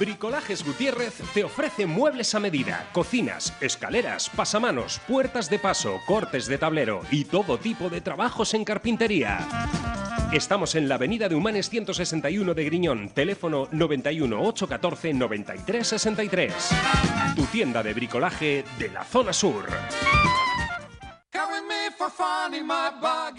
[0.00, 6.58] Bricolajes Gutiérrez te ofrece muebles a medida, cocinas, escaleras, pasamanos, puertas de paso, cortes de
[6.58, 9.46] tablero y todo tipo de trabajos en carpintería.
[10.32, 16.54] Estamos en la avenida de Humanes 161 de Griñón, teléfono 91 814 93 63.
[17.36, 19.66] Tu tienda de bricolaje de la zona sur.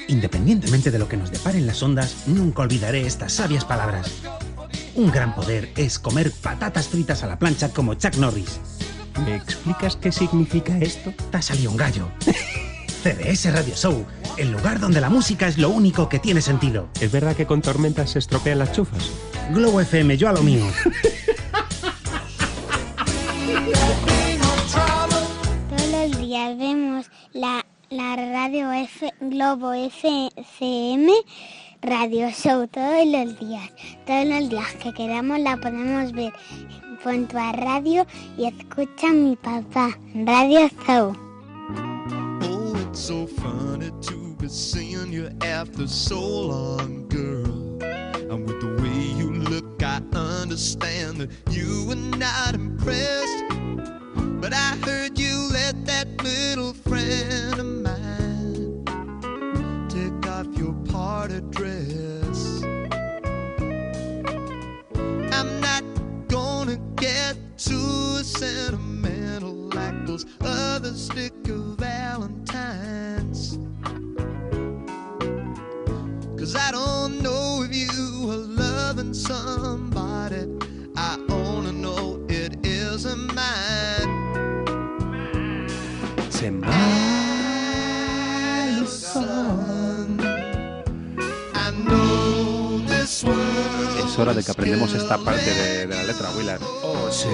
[0.08, 4.22] Independientemente de lo que nos deparen las ondas, nunca olvidaré estas sabias palabras.
[4.94, 8.60] Un gran poder es comer patatas fritas a la plancha como Chuck Norris.
[9.26, 11.12] ¿Me explicas qué significa esto?
[11.32, 12.08] Te ha salido un gallo.
[13.04, 14.06] CDS Radio Show,
[14.38, 16.88] el lugar donde la música es lo único que tiene sentido.
[17.01, 19.12] ¿Es verdad que con tormentas se estropean las chufas?
[19.51, 20.66] Globo FM, yo a lo mío.
[25.70, 31.12] Todos los días vemos la, la radio F, Globo FM
[31.82, 33.70] Radio Show, todos los días.
[34.08, 36.32] Todos los días que queramos la podemos ver.
[37.04, 39.89] Punto a radio y escucha a mi papá.
[40.16, 41.33] Radio Show.
[42.94, 47.82] So funny to be seeing you after so long, girl.
[47.82, 53.44] And with the way you look, I understand that you were not impressed.
[54.39, 58.86] But I heard you let that little friend of mine
[59.89, 62.64] take off your party dress.
[65.34, 65.84] I'm not
[66.28, 68.93] gonna get too sentimental
[70.14, 73.57] those other sticker valentines.
[76.38, 80.45] Cause I don't know if you are loving somebody.
[80.95, 84.11] I only know it isn't mine.
[86.30, 86.51] Se
[88.86, 90.20] Son.
[91.55, 96.30] I know this world Es hora de que aprendemos esta parte de, de la letra,
[96.38, 96.61] Willard.
[96.84, 97.30] Oh, se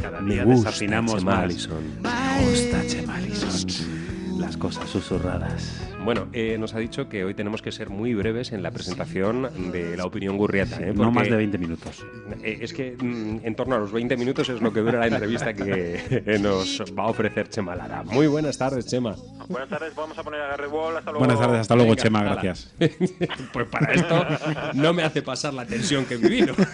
[0.00, 1.44] Cada Me día gusta desafinamos Chema más.
[1.44, 1.84] Allison.
[2.00, 4.38] Me gusta Chema Allison.
[4.38, 5.80] Las cosas susurradas.
[6.04, 9.70] Bueno, eh, nos ha dicho que hoy tenemos que ser muy breves en la presentación
[9.70, 10.80] de la opinión gurriata.
[10.80, 10.92] ¿eh?
[10.94, 12.04] No más de 20 minutos.
[12.42, 15.06] eh, es que mm, en torno a los 20 minutos es lo que dura la
[15.08, 18.02] entrevista que nos va a ofrecer Chema Lara.
[18.04, 19.14] Muy buenas tardes, Chema.
[19.48, 20.96] Buenas tardes, vamos a poner a Garry Wall.
[20.96, 21.26] Hasta luego.
[21.26, 22.72] Buenas tardes, hasta luego, Venga, Chema, gracias.
[23.52, 24.26] Pues para esto
[24.74, 26.54] no me hace pasar la tensión que he vivido.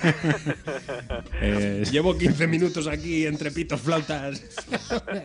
[1.40, 4.42] Eh, Llevo 15 minutos aquí entre pitos, flautas.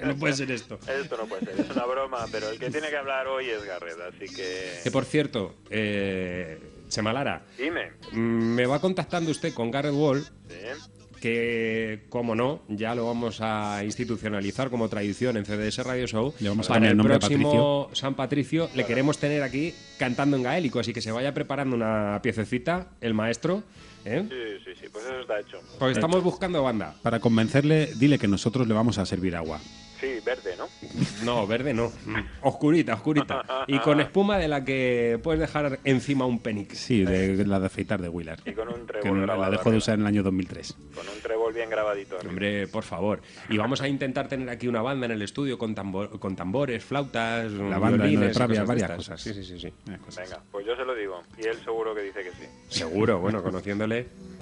[0.06, 0.78] No puede ser esto.
[0.88, 3.64] Esto no puede ser, es una broma, pero el que tiene que hablar hoy es
[3.96, 4.80] Garret, así que.
[4.84, 7.92] Que por cierto, eh, Chema Lara, Dime.
[8.12, 8.18] mm,
[8.56, 11.16] me va contactando usted con Garrett Wall, Sí.
[11.22, 16.34] que, como no, ya lo vamos a institucionalizar como tradición en CDS Radio Show.
[16.40, 20.36] Le vamos a Para el el nombre próximo San Patricio le queremos tener aquí cantando
[20.36, 23.64] en gaélico, así que se vaya preparando una piececita, el maestro,
[24.04, 24.26] ¿eh?
[24.28, 25.60] Sí, sí, sí, pues eso está hecho.
[25.78, 26.96] Pues estamos buscando banda.
[27.04, 29.62] Para convencerle, dile que nosotros le vamos a servir agua.
[30.02, 30.68] Sí, verde, ¿no?
[31.24, 31.92] No, verde no.
[32.42, 33.44] Oscurita, oscurita.
[33.68, 36.76] Y con espuma de la que puedes dejar encima un penix.
[36.78, 38.40] Sí, de la de afeitar de Wheeler.
[38.46, 40.76] Y con un Que trébol la dejó de usar en el año 2003.
[40.96, 42.16] Con un trébol bien grabadito.
[42.16, 42.30] arriba.
[42.32, 43.22] Hombre, por favor.
[43.50, 46.84] Y vamos a intentar tener aquí una banda en el estudio con, tambor- con tambores,
[46.84, 49.22] flautas, La banda de violines y Pravia, cosas de varias cosas.
[49.22, 49.72] Sí, sí, sí, sí.
[49.86, 51.22] Venga, pues yo se lo digo.
[51.38, 52.46] Y él seguro que dice que sí.
[52.70, 54.08] Seguro, bueno, conociéndole.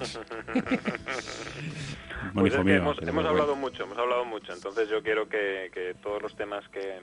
[2.32, 4.52] Bueno, Pues hijo es que mío, hemos, hablado mucho, hemos hablado mucho.
[4.52, 7.00] Entonces yo quiero que, que todos los temas que,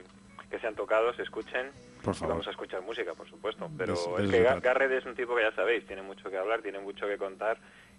[0.50, 1.66] que se han tocado se escuchen.
[2.02, 2.34] Por Y favor.
[2.34, 3.68] vamos a escuchar música, por supuesto.
[3.76, 4.60] Pero Eso- es eso que.
[4.60, 7.58] Garrett es un tipo que ya sabéis, tiene mucho que hablar, tiene mucho que contar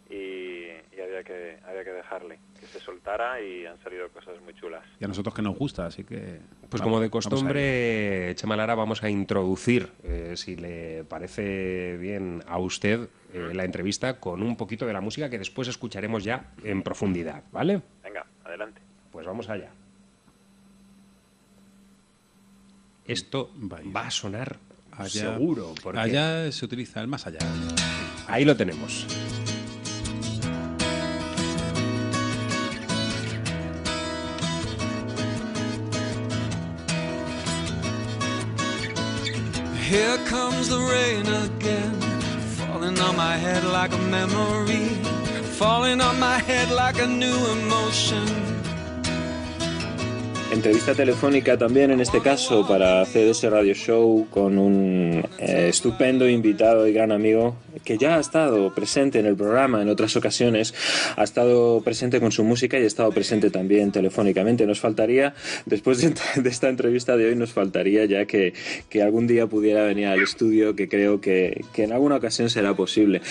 [0.10, 0.64] y,
[0.96, 4.84] y había, que, había que dejarle que se soltara y han salido cosas muy chulas.
[5.00, 6.40] Y a nosotros que nos gusta, así que...
[6.70, 12.42] Pues vamos- como de costumbre, Chema Lara, vamos a introducir, eh, si le parece bien
[12.48, 16.46] a usted, eh, la entrevista con un poquito de la música que después escucharemos ya
[16.64, 17.82] en profundidad, ¿vale?
[18.04, 18.82] Venga, adelante.
[19.12, 19.70] Pues vamos allá.
[23.10, 23.50] Esto
[23.96, 24.60] va a sonar
[24.92, 25.74] Allá- seguro.
[25.82, 27.40] Porque Allá se utiliza el más allá.
[28.28, 29.08] Ahí lo tenemos.
[39.90, 42.00] Here comes the rain again,
[42.58, 44.88] falling on my head like a memory,
[45.58, 48.28] falling on my head like a new emotion.
[50.52, 56.88] Entrevista telefónica también en este caso para CDS Radio Show con un eh, estupendo invitado
[56.88, 60.74] y gran amigo que ya ha estado presente en el programa en otras ocasiones,
[61.16, 64.66] ha estado presente con su música y ha estado presente también telefónicamente.
[64.66, 65.36] Nos faltaría,
[65.68, 68.54] después de, de esta entrevista de hoy, nos faltaría ya que,
[68.90, 72.74] que algún día pudiera venir al estudio, que creo que, que en alguna ocasión será
[72.74, 73.22] posible.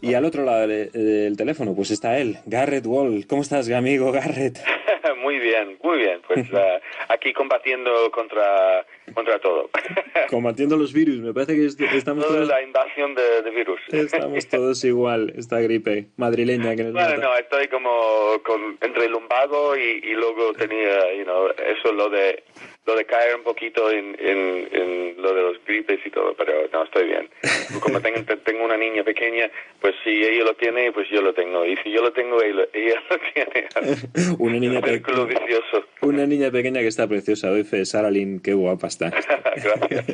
[0.00, 3.26] Y al otro lado de- del teléfono, pues está él, Garrett Wall.
[3.26, 4.60] ¿Cómo estás, amigo Garrett?
[5.22, 6.20] muy bien, muy bien.
[6.26, 8.84] Pues eh, aquí combatiendo contra,
[9.14, 9.70] contra todo.
[10.30, 13.80] Combatiendo los virus, me parece que est- estamos todos, la invasión de, de virus.
[13.92, 17.20] estamos todos igual, esta gripe madrileña que nos Bueno, mata.
[17.22, 22.08] no, estoy como con, entre el lumbago y, y luego tenía, you know, eso lo
[22.08, 22.42] de
[22.86, 26.52] lo de caer un poquito en, en, en lo de los gripes y todo, pero
[26.72, 27.28] no, estoy bien.
[27.80, 29.50] Como tengo, te- tengo una niña pequeña,
[29.80, 31.64] pues si ella lo tiene, pues yo lo tengo.
[31.66, 33.68] Y si yo lo tengo, ella, ella lo tiene.
[34.38, 35.84] Una niña, pe- Círculo vicioso.
[36.02, 39.10] una niña pequeña que está preciosa, fe, Sara Lynn, qué guapa está.
[39.56, 40.06] Gracias.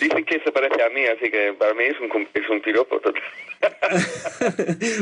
[0.00, 2.98] Dicen que se parece a mí, así que para mí es un, es un piropo
[3.00, 3.22] total.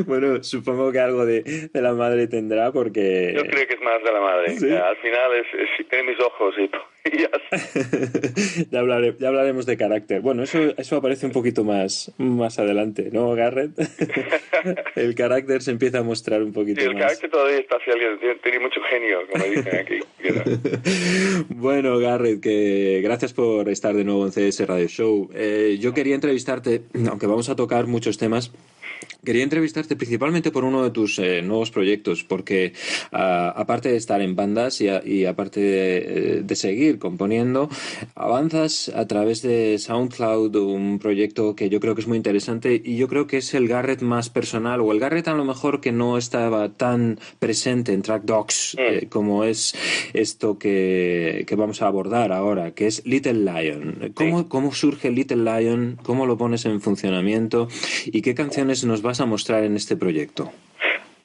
[0.07, 1.43] bueno, supongo que algo de,
[1.73, 3.33] de la madre tendrá porque...
[3.35, 4.51] Yo creo que es más de la madre.
[4.59, 4.71] Sí.
[4.71, 6.79] Al final es, es- tiene mis ojos ya está.
[8.71, 10.21] ya, hablare- ya hablaremos de carácter.
[10.21, 13.73] Bueno, eso, eso aparece un poquito más, más adelante, ¿no, Garrett?
[14.97, 17.03] el carácter se empieza a mostrar un poquito Sí, el más.
[17.05, 18.19] carácter todavía está saliendo.
[18.19, 19.99] Tiene, tiene mucho genio, como dicen aquí.
[21.49, 25.31] Bueno, Garrett, que gracias por estar de nuevo en CS Radio Show.
[25.35, 28.53] Eh, yo quería entrevistarte, aunque vamos a tocar muchos temas,
[29.25, 32.73] quería entrevistarte principalmente por uno de tus eh, nuevos proyectos, porque
[33.13, 37.69] ah, aparte de estar en bandas y, a- y aparte de, de seguir componiendo,
[38.15, 42.97] avanzas a través de SoundCloud, un proyecto que yo creo que es muy interesante y
[42.97, 45.93] yo creo que es el Garrett más personal o el Garrett a lo mejor que
[45.93, 49.75] no estaba tan presente en Track Dogs eh, como es
[50.15, 54.13] esto que, que vamos a abordar ahora, que es Little Lion.
[54.15, 55.99] ¿Cómo, ¿Cómo surge Little Lion?
[56.03, 57.69] ¿Cómo lo pones en funcionamiento?
[58.07, 60.53] ¿Y qué canciones nos vas a mostrar en este proyecto?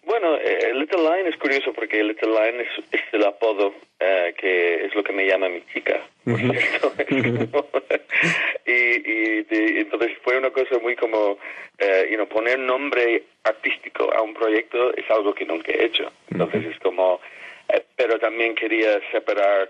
[0.06, 4.86] Bueno, eh, Little Lion es curioso porque Little Lion es, es el apodo eh, que
[4.86, 6.00] es lo que me llama mi chica.
[6.24, 6.94] por cierto.
[6.98, 7.68] Es como-
[8.66, 11.38] y, y, de- entonces fue una cosa muy como,
[11.78, 16.10] eh, you know, poner nombre artístico a un proyecto es algo que nunca he hecho.
[16.32, 17.20] Entonces es como,
[17.68, 19.70] eh, pero también quería separar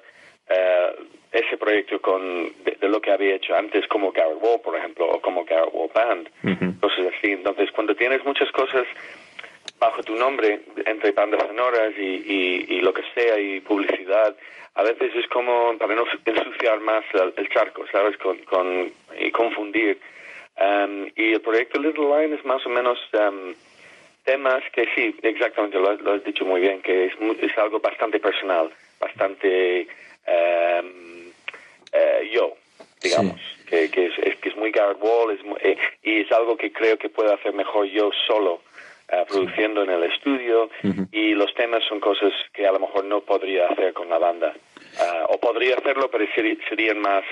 [0.49, 0.89] eh,
[1.31, 5.05] ese proyecto con de, de lo que había hecho antes como Garrett Wall, por ejemplo,
[5.09, 6.29] o como Garrett Wall Band,
[6.79, 7.31] cosas así.
[7.33, 8.85] Entonces cuando tienes muchas cosas
[9.79, 14.35] bajo tu nombre, entre bandas sonoras y, y, y lo que sea, y publicidad,
[14.75, 18.17] a veces es como para no ensuciar más el, el charco, ¿sabes?
[18.17, 19.99] Con, con, y confundir.
[20.59, 23.53] Um, y el proyecto Little Lion es más o menos um,
[24.23, 27.79] temas que sí, exactamente, lo, has- lo has dicho muy bien, que es, es algo
[27.79, 29.87] bastante personal, bastante
[30.27, 31.16] um,
[31.97, 32.53] eh, yo,
[33.01, 33.39] digamos.
[33.69, 36.71] Que, que es, es- que es muy Garrett Wall es eh, y es algo que
[36.71, 38.61] creo que puedo hacer mejor yo solo
[39.11, 40.69] eh, produciendo en el estudio
[41.11, 44.53] y los temas son cosas que a lo mejor no podría hacer con la banda
[44.99, 46.25] Ah, o podría hacerlo pero
[46.69, 47.23] serían más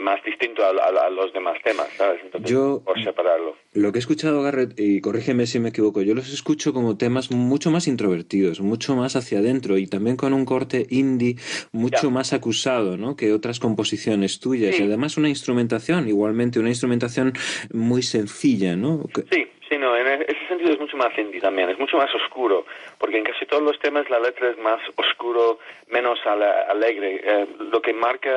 [0.00, 2.20] más distinto a, a- a los demás temas, ¿sabes?
[2.24, 3.56] Entonces, Yo- por separarlo.
[3.74, 7.30] Lo que he escuchado, Garrett, y corrígeme si me equivoco, yo los escucho como temas
[7.30, 11.36] mucho más introvertidos, mucho más hacia adentro y también con un corte indie
[11.70, 13.14] mucho más acusado ¿no?
[13.14, 14.78] que otras composiciones tuyas.
[14.80, 17.34] Y además una instrumentación, igualmente, una instrumentación
[17.72, 19.04] muy sencilla, ¿no?
[19.30, 22.12] Sí, sí, no, en e- ese sentido es mucho más indie también, es mucho más
[22.14, 22.66] oscuro,
[22.98, 27.20] porque en casi todos los temas la letra es más oscuro, menos ale- alegre.
[27.24, 28.28] Eh, lo que marca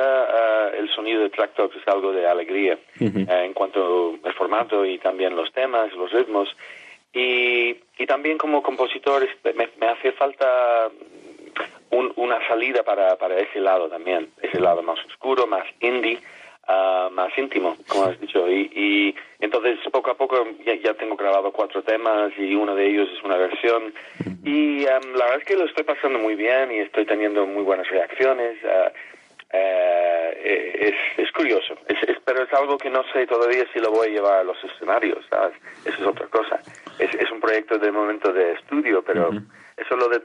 [0.72, 2.78] eh, el sonido de Track Talks es algo de alegría
[3.28, 6.48] eh, en cuanto al formato y también los temas, los ritmos.
[7.12, 10.88] Y, y también como compositor me, me hace falta
[11.90, 16.18] un- una salida para, para ese lado también, ese lado más oscuro, más indie,
[16.68, 18.48] ah, más íntimo, como has dicho.
[18.50, 22.86] Y, y entonces poco a poco ya, ya tengo grabado cuatro temas y uno de
[22.86, 23.92] ellos es una versión.
[24.44, 27.62] Y am, la verdad es que lo estoy pasando muy bien y estoy teniendo muy
[27.62, 28.56] buenas reacciones.
[28.64, 28.90] ah,
[29.54, 33.90] eh, es, es curioso, es, es- pero es algo que no sé todavía si lo
[33.90, 35.54] voy a llevar a los escenarios, ¿sabes?
[35.84, 36.62] Eso es otra cosa.
[36.98, 39.30] Es, es un proyecto de momento de estudio, pero
[39.76, 40.22] eso lo de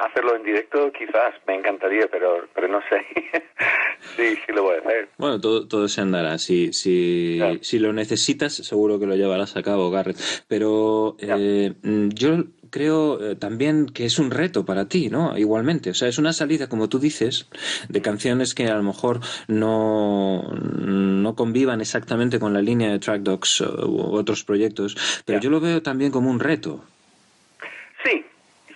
[0.00, 3.04] hacerlo en directo quizás me encantaría, pero pero no sé
[4.16, 5.08] sí, sí lo voy a hacer.
[5.18, 6.38] Bueno, todo, todo se andará.
[6.38, 10.18] Si, si, si lo necesitas, seguro que lo llevarás a cabo, Garrett.
[10.48, 15.36] Pero eh, mm, yo creo eh, también que es un reto para ti, ¿no?
[15.36, 15.90] Igualmente.
[15.90, 17.48] O sea, es una salida, como tú dices,
[17.88, 23.22] de canciones que a lo mejor no, no convivan exactamente con la línea de Track
[23.22, 25.22] Dogs u otros proyectos.
[25.24, 26.84] Pero yo lo veo también como un reto.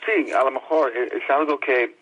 [0.07, 1.95] Sí, a lo mejor e- es algo que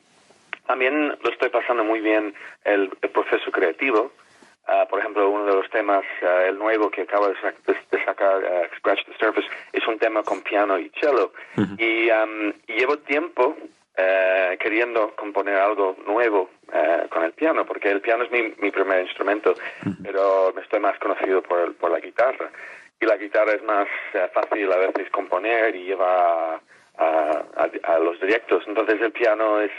[0.66, 2.34] también lo estoy pasando muy bien
[2.64, 4.12] el, el proceso creativo.
[4.66, 8.04] Ah, por ejemplo, uno de los temas, ah, el nuevo que acabo de, sa- de-
[8.04, 11.32] sacar, ah, Scratch the Surface, es un tema con piano y cello.
[11.78, 13.56] Y y llevo tiempo
[13.96, 18.70] eh, queriendo componer algo nuevo eh, con el piano, porque el piano es mi, mi
[18.70, 19.54] primer instrumento,
[20.02, 22.50] pero me estoy más conocido por, el- por la guitarra.
[23.00, 26.60] Y la guitarra es más eh, fácil a veces componer y lleva
[27.00, 28.62] a, a- a los directos.
[28.66, 29.72] Entonces el piano es,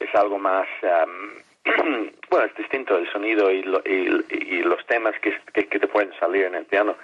[0.00, 0.66] es algo más...
[0.82, 1.32] am,
[2.30, 5.86] bueno, es distinto el sonido y, lo- y, y los temas que, que, que te
[5.88, 6.94] pueden salir en el piano.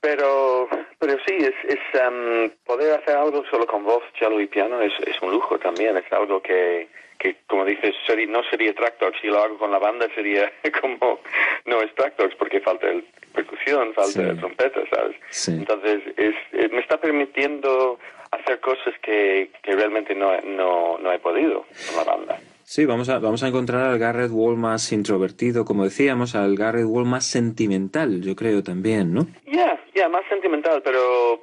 [0.00, 0.66] Pero,
[0.98, 4.92] pero sí, es, es am, poder hacer algo solo con voz, cello y piano es,
[5.06, 5.96] es un lujo también.
[5.98, 6.88] Es algo que,
[7.20, 9.20] que como dices, sería- no sería Track Talks.
[9.20, 10.50] Si lo hago con la banda sería
[10.80, 11.20] como,
[11.66, 13.04] no es Track Talks porque falta el
[13.34, 14.20] percusión, falta Sí.
[14.20, 15.16] el trompeta, ¿sabes?
[15.30, 15.52] Sí.
[15.52, 17.98] Entonces, es, es- me está permitiendo
[18.32, 22.38] hacer cosas que, que realmente no, no, no he podido con la banda.
[22.64, 26.86] Sí, vamos a, vamos a encontrar al Garrett Wall más introvertido, como decíamos, al Garrett
[26.86, 29.26] Wall más sentimental, yo creo también, ¿no?
[29.46, 31.42] Ya, ya, más sentimental, pero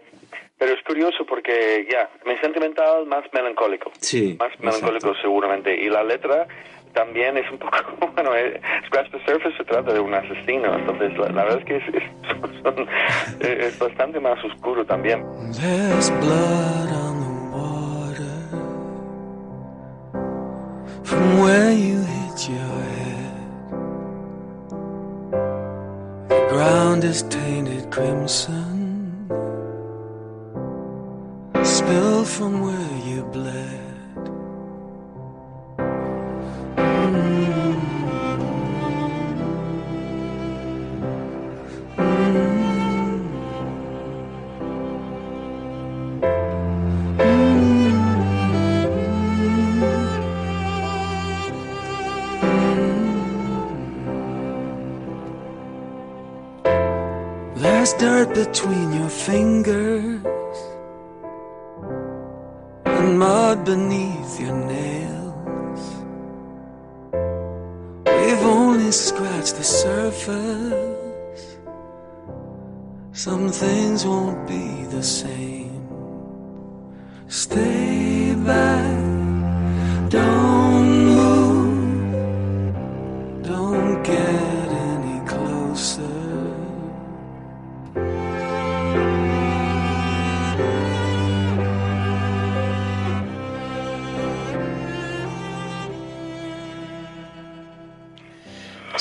[0.58, 3.92] pero es curioso porque, ya, más sentimental, más melancólico.
[4.00, 4.36] Sí.
[4.40, 5.76] Más melancólico seguramente.
[5.80, 6.48] Y la letra
[6.94, 7.78] también es un poco,
[8.16, 11.66] bueno, eh, Scratch the Surface se trata de un asesino, entonces la, la verdad es
[11.66, 12.04] que es, es,
[12.64, 12.88] son-
[13.42, 15.24] eh, es bastante más oscuro también.
[15.60, 18.38] There's blood on the water
[21.04, 22.58] from where you hit your
[22.98, 23.28] head.
[26.30, 28.67] The ground is tainted crimson,
[31.88, 33.84] spilled from where you bled.
[57.56, 60.67] There's dirt between your fingers
[63.18, 65.84] mud beneath your nails.
[68.06, 71.58] We've only scratched the surface.
[73.14, 75.88] Some things won't be the same.
[77.28, 80.67] Stay back, don't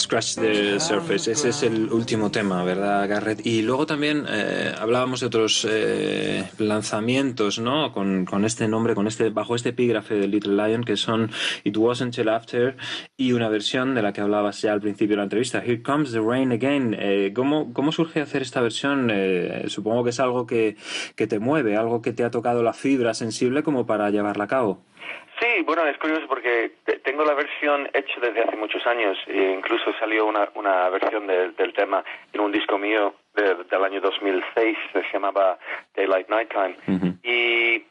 [0.07, 3.45] Scratch the Surface, ese es el último tema, ¿verdad, Garrett?
[3.45, 7.91] Y luego también eh, hablábamos de otros eh, lanzamientos, ¿no?
[7.91, 11.33] Con, este nombre, con este bajo este epígrafe de Little Lion, que son
[11.65, 12.77] It Wasn't Till After
[13.17, 16.13] y una versión de la que hablabas ya al principio de la entrevista, Here Comes
[16.13, 16.97] the Rain Again.
[16.97, 19.11] Eh, ¿cómo, ¿Cómo surge hacer esta versión?
[19.13, 20.77] Eh, supongo que es algo que,
[21.17, 24.49] que te mueve, algo que te ha tocado la fibra sensible como para llevarla a
[24.49, 24.85] cabo.
[25.41, 29.19] Sí, bueno, es curioso porque te- tengo la versión hecha desde hace muchos años.
[29.27, 33.85] e incluso salió una, una versión de- del tema en un disco mío de- del
[33.85, 35.59] año 2006, que se llamaba
[35.95, 36.77] Daylight Nighttime.
[37.23, 37.85] Y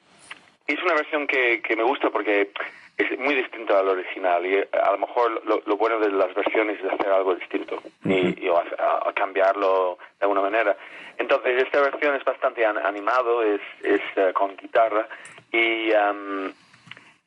[0.68, 2.50] es una versión que, que me gusta porque
[2.98, 6.34] es muy distinta al original y eh, a lo mejor lo, lo bueno de las
[6.34, 10.76] versiones es hacer algo distinto y, y a- a cambiarlo de alguna manera.
[11.18, 15.08] Entonces esta versión es bastante an- animado, es, es eh, con guitarra
[15.52, 16.54] y, am,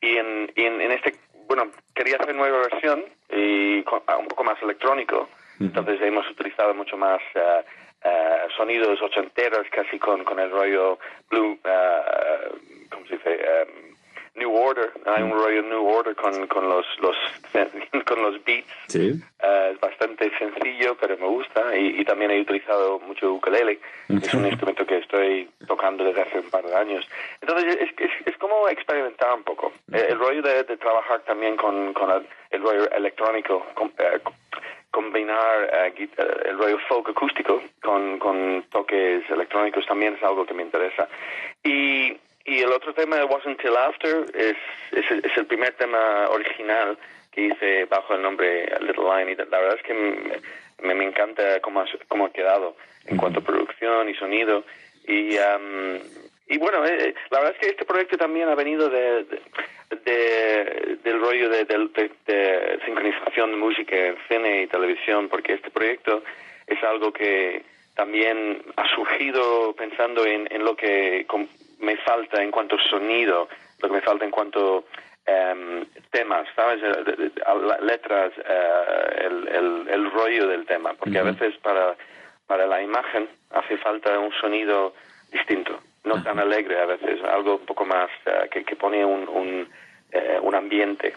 [0.01, 1.15] y, en, y en, en este,
[1.47, 5.29] bueno, quería hacer nueva versión y con- ah, un poco más electrónico.
[5.61, 7.65] Entonces hemos utilizado mucho más eh,
[8.05, 10.99] eh, sonidos ochenteros, casi con, con el rollo
[11.31, 11.59] blue,
[12.91, 13.41] ¿cómo se dice?
[14.39, 17.17] New Order, hay un rollo New Order con, con los, los
[18.07, 18.67] con los beats.
[18.87, 19.13] Sí.
[19.43, 21.77] Eh, es bastante sencillo, pero me gusta.
[21.77, 23.79] Y, y también he utilizado mucho ukulele.
[24.09, 27.07] Es un instrumento que estoy tocando desde hace un par de años.
[27.41, 29.73] Entonces, es, es, es como experimentar un poco.
[29.93, 34.19] Eh, el rollo de, de trabajar también con, con el, el rollo electrónico, com- eh,
[34.23, 34.33] com-
[34.91, 36.09] combinar eh,
[36.47, 41.07] el rollo folk acústico con, con toques electrónicos también es algo que me interesa.
[41.63, 42.17] Y,
[42.49, 44.57] y el otro tema, Wasn't Till After, es,
[44.93, 46.97] es, es el primer tema original
[47.33, 49.95] que hice bajo el nombre Little Line y la verdad es que
[50.83, 52.77] me, me encanta cómo ha, cómo ha quedado
[53.07, 54.65] en cuanto a producción y sonido.
[55.07, 55.99] Y am,
[56.49, 59.41] y bueno eh, la verdad es que este proyecto también ha venido de, de-
[60.05, 65.71] de- del rollo de, de- de sincronización de música en cine y televisión porque este
[65.71, 66.23] proyecto
[66.67, 67.63] es algo que
[67.95, 71.25] también ha surgido pensando en, en lo que
[71.79, 73.49] me falta en cuanto a sonido,
[73.81, 74.85] lo que me falta en cuanto
[75.27, 76.83] em, temas, ¿sabes?
[76.83, 77.31] Eh,
[77.83, 81.97] letras, eh, el, el, el rollo del tema, porque a veces para,
[82.47, 84.95] para la imagen hace falta un sonido
[85.31, 89.29] distinto, no tan alegre a veces, algo un poco más eh, que, que pone un,
[89.29, 89.69] un,
[90.43, 91.15] un ambiente.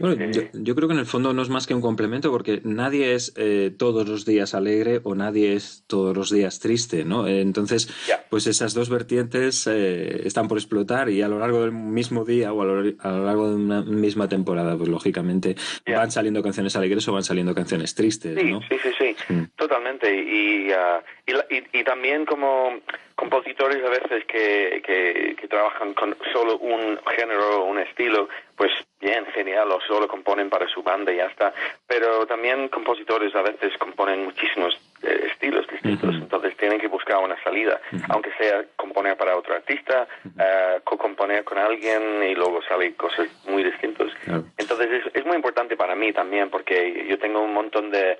[0.00, 2.60] Bueno, yo, yo creo que en el fondo no es más que un complemento porque
[2.64, 7.26] nadie es eh, todos los días alegre o nadie es todos los días triste, ¿no?
[7.26, 7.88] Eh, Entonces,
[8.30, 12.52] pues esas dos vertientes eh, están por explotar y a lo largo del mismo día
[12.52, 15.54] o a lo, a lo largo de una misma temporada, pues lógicamente
[15.86, 18.60] van saliendo canciones alegres o van saliendo canciones tristes, Sí, ¿no?
[18.62, 20.08] sí, sí, sí, totalmente.
[20.14, 22.70] Y, ah, y, la- y- y también como
[23.18, 28.70] compositores a veces que, que, que trabajan con solo un género o un estilo, pues
[29.00, 31.52] bien, genial, o solo componen para su banda y ya está.
[31.88, 34.72] Pero también compositores a veces componen muchísimos
[35.02, 40.06] eh, estilos distintos, entonces tienen que buscar una salida, aunque sea componer para otro artista,
[40.38, 44.12] eh, co-componer con alguien y luego salen cosas muy distintas.
[44.56, 48.16] Entonces es, es muy importante para mí también porque yo tengo un montón de,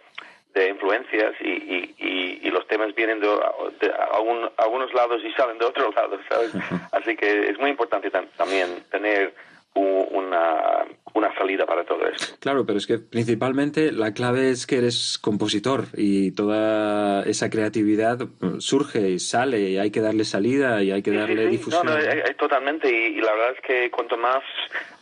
[0.55, 5.31] de influencias y, y, y, y los temas vienen de, de algún- algunos lados y
[5.33, 6.51] salen de otros lados, ¿sabes?
[6.93, 9.35] Así que es muy importante tam- también tener
[9.75, 10.85] una,
[11.15, 12.35] una salida para todo esto.
[12.41, 18.19] Claro, pero es que principalmente la clave es que eres compositor y toda esa creatividad
[18.41, 21.87] mm, surge y sale y hay que darle salida y hay que darle Sí, difusión.
[21.87, 22.91] No, no, eh, totalmente.
[22.91, 24.43] Y, y la verdad es que cuanto más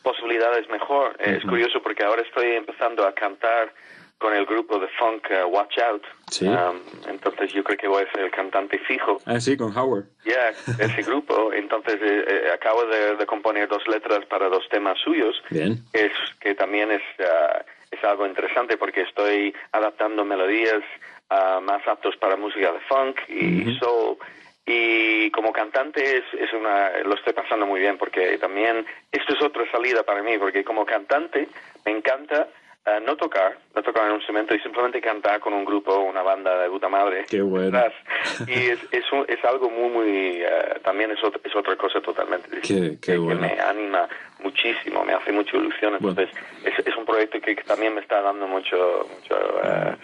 [0.02, 1.16] posibilidades mejor.
[1.20, 3.72] Eh, Es curioso porque ahora estoy empezando a cantar
[4.18, 6.02] con el grupo de funk eh, Watch Out.
[6.30, 6.46] Sí.
[6.46, 9.20] Um, entonces yo creo que voy a ser el cantante fijo.
[9.26, 10.06] Ah, sí, con Howard.
[10.24, 11.52] Ya, de ese grupo.
[11.52, 15.42] Entonces eh, eh, acabo de, de componer dos letras para dos temas suyos.
[15.50, 15.78] Bien.
[15.92, 20.82] Es que también es, ah, es algo interesante porque estoy adaptando melodías
[21.30, 24.16] ah, más aptos para música de funk y soul.
[24.68, 29.42] Y como cantante es, es una, lo estoy pasando muy bien porque también esto es
[29.42, 31.48] otra salida para mí porque como cantante
[31.84, 32.48] me encanta
[32.86, 36.22] ah, no tocar, no tocar en un instrumento y simplemente cantar con un grupo, una
[36.22, 37.24] banda de puta madre.
[37.28, 37.82] Qué bueno.
[38.46, 40.08] Y es, es, un- es algo muy, muy,
[40.42, 43.40] eh, también es, ot- es otra cosa totalmente distinta Qué, qué bueno.
[43.42, 44.08] que me anima
[44.42, 45.94] muchísimo, me hace mucha ilusión.
[45.94, 46.28] Entonces,
[46.64, 49.96] es, es un proyecto que, que también me está dando mucho, mucho eh,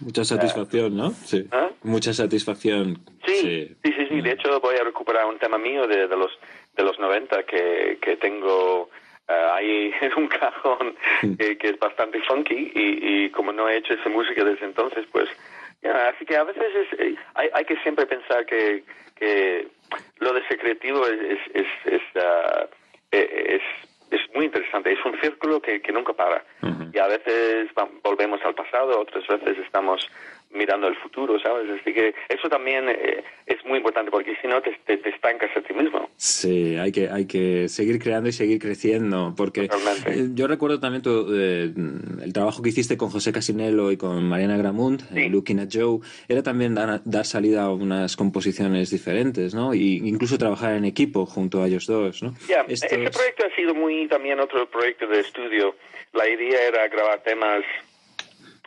[0.00, 1.10] Mucha satisfacción, ¿no?
[1.10, 1.46] Sí.
[1.52, 1.68] ¿Ah?
[1.82, 2.98] Mucha satisfacción.
[3.26, 4.20] Sí, sí, sí, sí.
[4.20, 6.30] De hecho, voy a recuperar un tema mío de, de los
[6.76, 8.90] de los 90 que, que tengo
[9.28, 10.96] eh, ahí en un cajón
[11.38, 15.06] que, que es bastante funky y, y como no he hecho esa música desde entonces,
[15.12, 15.28] pues
[15.82, 18.84] ya, así que a veces es, eh, hay, hay que siempre pensar que,
[19.16, 19.68] que
[20.18, 22.02] lo de ser creativo es es es, es,
[23.12, 23.62] eh, es
[24.10, 26.44] es muy interesante, es un círculo que, que nunca para.
[26.92, 27.68] Y a veces
[28.02, 30.08] volvemos al pasado, otras veces estamos
[30.54, 31.68] mirando el futuro, ¿sabes?
[31.80, 35.50] Así que eso también eh, es muy importante porque si no te, te, te estancas
[35.56, 36.08] a ti mismo.
[36.16, 39.64] Sí, hay que, hay que seguir creando y seguir creciendo, porque
[40.06, 41.72] eh, yo recuerdo también tu, eh,
[42.22, 45.98] el trabajo que hiciste con José Casinello y con Mariana Gramund, eh, Looking at Joe,
[46.28, 49.74] era también dar, dar salida a unas composiciones diferentes, ¿no?
[49.74, 52.32] Y incluso trabajar en equipo junto a ellos dos, ¿no?
[52.48, 55.74] Ya, Esto ese es- proyecto ha sido muy también otro proyecto de estudio.
[56.12, 57.62] La idea era grabar temas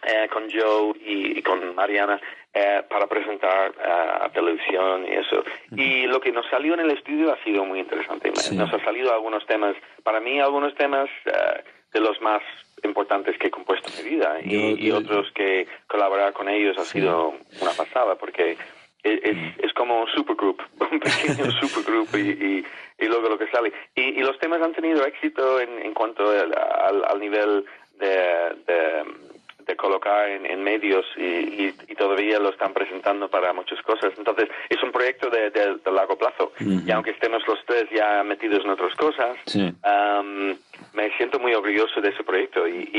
[0.03, 2.19] eh, con Joe y, y con Mariana
[2.53, 5.43] eh, para presentar eh, a televisión y eso.
[5.75, 8.31] Y lo que nos salió en el estudio ha sido muy interesante.
[8.55, 11.63] Nos ha salido algunos temas, para mí algunos temas eh,
[11.93, 12.41] de los más
[12.83, 16.47] importantes que he compuesto en mi vida y, Yo- y yo- otros que colaborar con
[16.47, 18.51] ellos ha sido una pasada porque
[19.03, 20.61] es, es, es como un supergroup,
[20.91, 22.65] un pequeño supergroup y, y,
[22.99, 23.71] y luego lo que sale.
[23.95, 27.65] Y, y los temas han tenido éxito en, en cuanto al, al- al nivel
[27.99, 28.07] de,
[28.67, 29.03] de,
[29.67, 34.13] de colocar en, en medios y, y, y todavía lo están presentando para muchas cosas.
[34.17, 36.53] Entonces, es un proyecto de, de- de largo plazo.
[36.59, 39.73] Y aunque estemos los tres ya metidos en otras cosas, Sí.
[39.83, 40.57] Am,
[40.93, 42.89] me siento muy orgulloso de ese proyecto y,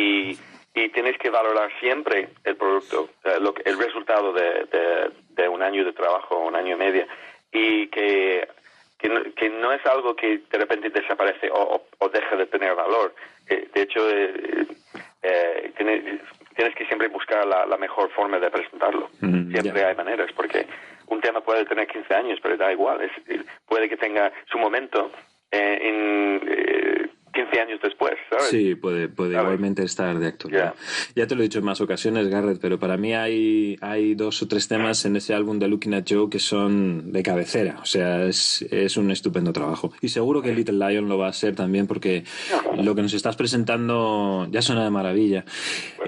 [0.75, 5.49] y, y tienes que valorar siempre el producto, eh, lo el resultado de, de, de
[5.49, 7.07] un año de trabajo, un año y medio,
[7.51, 8.47] y que,
[8.99, 12.47] que, no, que no es algo que de repente desaparece o, o, o deja de
[12.47, 13.15] tener valor.
[13.49, 14.67] Eh, de hecho, eh,
[15.23, 16.21] eh, tienes,
[16.59, 19.09] tienes que siempre buscar la, la mejor forma de presentarlo.
[19.21, 20.67] Mm, Siempre hay maneras, porque
[21.07, 23.01] un tema puede tener 15 años, pero da igual.
[23.01, 23.13] Es,
[23.69, 25.09] puede que tenga su momento
[25.53, 26.98] eh, en eh,
[27.39, 28.47] 15 años después, ¿sabes?
[28.47, 30.75] Sí, puede, puede igualmente estar de actualidad.
[31.15, 34.43] Ya te lo he dicho en más ocasiones, Garrett, pero para mí hay, hay dos
[34.43, 37.79] o tres temas en ese álbum de Looking at Joe que son de cabecera.
[37.81, 39.93] O sea, es, es un estupendo trabajo.
[40.01, 42.25] Y seguro que Little Lion lo va a ser también porque
[42.77, 45.45] lo que nos estás presentando ya suena de maravilla.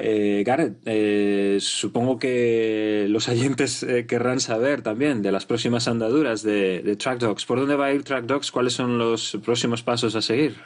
[0.01, 6.43] Eh, Garrett, eh, supongo que los oyentes eh, querrán saber también de las próximas andaduras
[6.43, 7.45] de, de Track Dogs.
[7.45, 8.51] ¿Por dónde va a ir Track Dogs?
[8.51, 10.57] ¿Cuáles son los próximos pasos a seguir?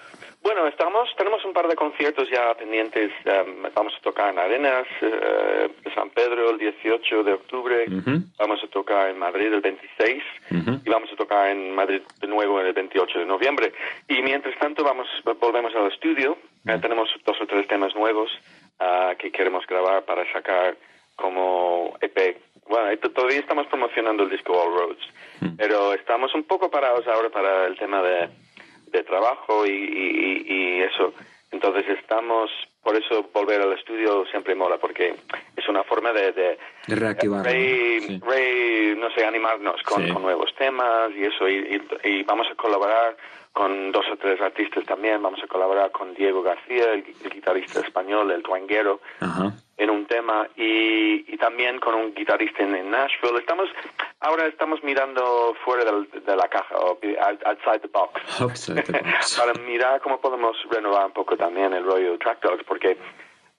[0.45, 3.11] Bueno, estamos, tenemos un par de conciertos ya pendientes.
[3.25, 7.87] em, vamos a tocar en Arenas, de San Pedro el 18 de octubre.
[8.39, 10.23] Vamos a tocar en Madrid el 26
[10.85, 13.73] y vamos a tocar en Madrid de nuevo el 28 de noviembre.
[14.07, 15.09] Y mientras tanto vamos,
[15.41, 16.37] volvemos al estudio.
[16.66, 18.31] Eh, tenemos dos o tres temas nuevos
[18.81, 20.77] ah, que queremos grabar para sacar
[21.16, 22.37] como EP.
[22.69, 27.66] Bueno, todavía estamos promocionando el disco All Roads, pero estamos un poco parados ahora para
[27.66, 28.29] el tema de,
[28.95, 31.12] de trabajo y, y- y eso.
[31.51, 32.51] Entonces estamos,
[32.83, 35.15] por eso volver al estudio siempre mola, porque
[35.57, 37.45] es una forma de, de De reactivar.
[37.45, 40.12] re, re- no sé, animarnos con, Sí.
[40.12, 41.49] con nuevos temas y eso.
[41.49, 43.16] Y, y- y vamos a colaborar
[43.55, 45.23] con dos o tres artistas también.
[45.23, 49.01] Vamos a colaborar con Diego García, el, el guitarrista español, el tuanguero,
[49.79, 53.39] en un tema y, y también con un guitarrista en, en Nashville.
[53.39, 53.69] Estamos
[54.21, 58.93] ahora estamos mirando fuera del- de la caja, o out- outside the box, Outside the
[58.93, 59.37] box.
[59.39, 62.97] para mirar cómo podemos renovar un poco también el rollo de Track Dogs, porque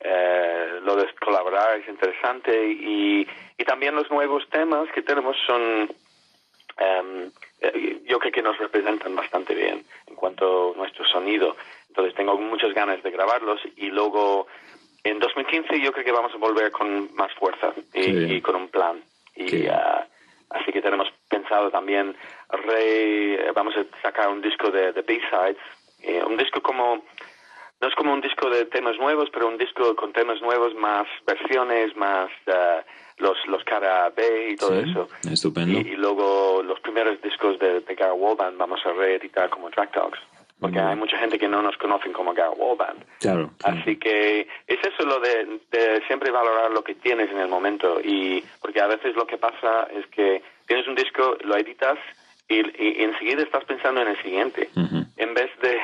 [0.02, 3.26] eh, lo de colaborar es interesante y,
[3.58, 5.90] y también los nuevos temas que tenemos son
[6.78, 7.32] em,
[7.74, 11.56] eh, yo creo que nos representan bastante bien en cuanto a nuestro sonido.
[11.90, 14.48] Entonces tengo muchas ganas de grabarlos y luego
[15.04, 19.02] en 2015 yo creo que vamos a volver con más fuerza y, con un plan.
[19.36, 20.08] Y ah,
[20.50, 22.16] así que tenemos pensado también
[22.50, 25.58] re- vamos a sacar un disco de, de B-sides,
[26.02, 27.04] eh, un disco como
[27.82, 31.06] no es como un disco de temas nuevos, pero un disco con temas nuevos, más
[31.28, 32.82] versiones, más ah,
[33.18, 35.08] los, los cara B y todo Sí, eso.
[35.32, 35.80] Estupendo.
[35.80, 40.20] Y, y luego los primeros discos de, de Wallband vamos a reeditar como Track Dogs.
[40.60, 43.04] Porque hay mucha gente que no nos conocen como Gareth Wallband.
[43.20, 43.52] Claro.
[43.64, 48.00] Así que es eso lo de, de siempre valorar lo que tienes en el momento.
[48.02, 51.98] y Porque a veces lo que pasa es que tienes un disco, lo editas
[52.48, 54.70] y, y- y enseguida estás pensando en el siguiente.
[55.18, 55.78] En vez de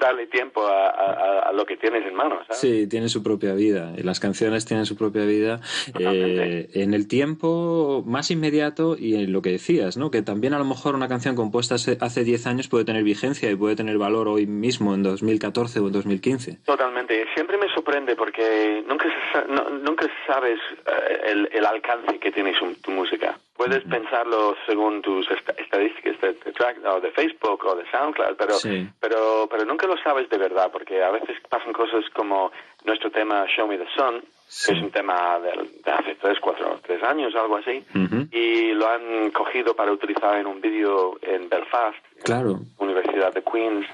[0.00, 2.36] darle tiempo a, a- a lo que tienes en mano.
[2.46, 2.58] ¿sabes?
[2.58, 3.92] Sí, tiene su propia vida.
[3.96, 5.60] Y las canciones tienen su propia vida
[5.98, 10.10] eh, en el tiempo más inmediato y en lo que decías, ¿no?
[10.10, 13.50] Que también a lo mejor una canción compuesta hace hace 10 años puede tener vigencia
[13.50, 16.58] y puede tener valor hoy mismo, en 2014 o en 2015.
[16.64, 17.24] Totalmente.
[17.34, 17.69] Siempre me
[18.00, 19.06] sorprende porque nunca,
[19.48, 23.36] no- nunca sabes eh, el, el alcance que tiene su- tu música.
[23.56, 28.36] Puedes pensarlo según tus est- estadísticas de, de track, o de Facebook o de SoundCloud,
[28.36, 28.88] pero, Sí.
[29.00, 32.50] pero, pero nunca lo sabes de verdad porque a veces pasan cosas como
[32.84, 35.50] nuestro tema Show Me the Sun, que es un tema de,
[35.92, 37.84] hace tres, cuatro, tres años, algo así,
[38.32, 42.58] y lo han cogido para utilizar en un vídeo en Belfast, Claro.
[42.78, 43.86] Universidad de Queens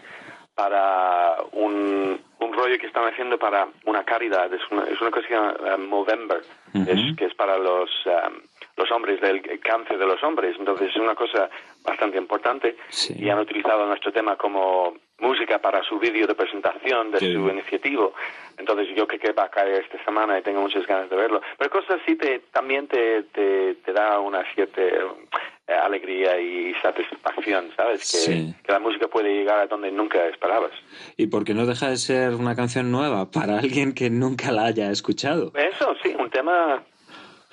[0.55, 5.27] para un, un rollo que están haciendo para una caridad, es una, es una cosa
[5.27, 6.43] que se llama eh, Movember,
[6.75, 8.41] es, que es para los, um,
[8.77, 10.57] los hombres, del cáncer de los hombres.
[10.59, 11.49] Entonces es una cosa
[11.85, 12.77] bastante importante
[13.17, 18.11] y han utilizado nuestro tema como música para su vídeo de presentación de su iniciativa.
[18.59, 21.41] Entonces yo creo que va a caer esta semana y tengo muchas ganas de verlo.
[21.59, 27.71] Pero cosas así te, también te, te, te da una cierta eh, alegría y satisfacción,
[27.77, 28.27] ¿sabes?
[28.27, 30.73] Que, que la música puede llegar a donde nunca esperabas.
[31.17, 34.91] Y porque no deja de ser una canción nueva para alguien que nunca la haya
[34.91, 35.53] escuchado.
[35.55, 36.83] Eso, sí, un tema...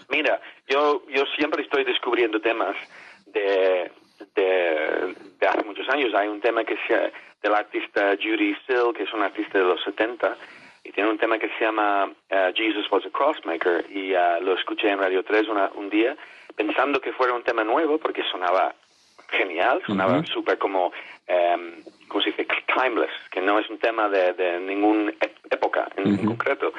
[0.10, 0.40] Mira,
[0.74, 2.76] yo, yo siempre estoy descubriendo temas
[3.28, 3.92] de,
[4.36, 6.14] de, de hace muchos años.
[6.16, 7.12] Hay un tema que se,
[7.44, 10.36] del artista Judy Still, que es un artista de los 70,
[10.84, 14.56] y tiene un tema que se llama uh, Jesus was a Crossmaker, y uh, lo
[14.56, 16.18] escuché en Radio 3 una, un día,
[16.56, 18.74] pensando que fuera un tema nuevo, porque sonaba
[19.30, 20.28] genial, sonaba Ujú.
[20.28, 21.64] súper como, um,
[22.08, 22.48] ¿cómo se dice?
[22.76, 25.14] Timeless, que no es un tema de, de ninguna
[25.50, 26.74] época en, en concreto.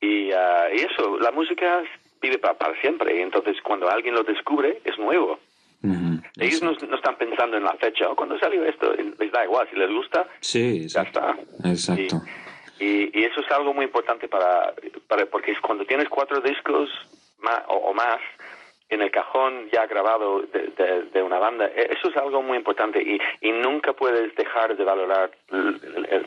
[0.00, 1.82] Y, uh, y eso, la música
[2.20, 5.38] vive pa- para siempre, y entonces cuando alguien lo descubre, es nuevo.
[6.40, 9.68] Ellos no, no están pensando en la fecha, o cuando salió esto, les da igual,
[9.70, 11.36] si les gusta, Sí, ya está.
[11.64, 12.20] exacto.
[12.80, 14.72] Y, y eso es algo muy importante para,
[15.08, 16.88] para porque es cuando tienes cuatro discos
[17.40, 18.18] ma- o, o más
[18.88, 22.56] en el cajón ya grabado de, de- de una banda, e- eso es algo muy
[22.56, 26.26] importante y, y nunca puedes dejar de valorar l- l-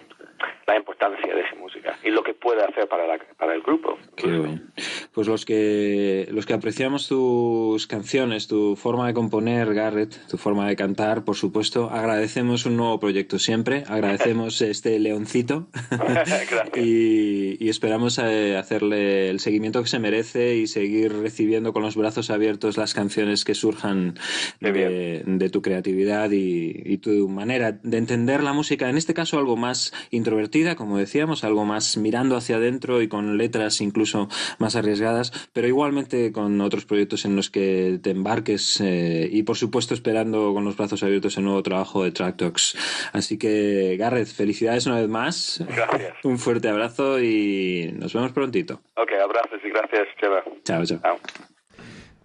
[0.67, 3.97] la importancia de esa música y lo que puede hacer para, la- para el grupo.
[4.15, 4.71] Qué bien.
[5.13, 10.67] Pues los que, los que apreciamos tus canciones, tu forma de componer, Garrett, tu forma
[10.67, 15.67] de cantar, por supuesto, agradecemos un nuevo proyecto siempre, agradecemos este leoncito
[16.75, 21.95] y, y esperamos eh, hacerle el seguimiento que se merece y seguir recibiendo con los
[21.95, 24.15] brazos abiertos las canciones que surjan
[24.59, 29.37] de, de tu creatividad y, y tu manera de entender la música, en este caso
[29.37, 29.93] algo más
[30.31, 34.29] introvertida, como decíamos, algo más mirando hacia adentro y con letras incluso
[34.59, 39.57] más arriesgadas, pero igualmente con otros proyectos en los que te embarques eh, y por
[39.57, 43.09] supuesto esperando con los brazos abiertos el nuevo trabajo de Track Talks.
[43.11, 45.65] Así que Garrett, felicidades una vez más.
[45.67, 46.13] Gracias.
[46.23, 48.79] Un fuerte abrazo y nos vemos prontito.
[48.95, 50.43] Ok, abrazos y gracias, Cheva.
[50.63, 51.19] Chao, chao.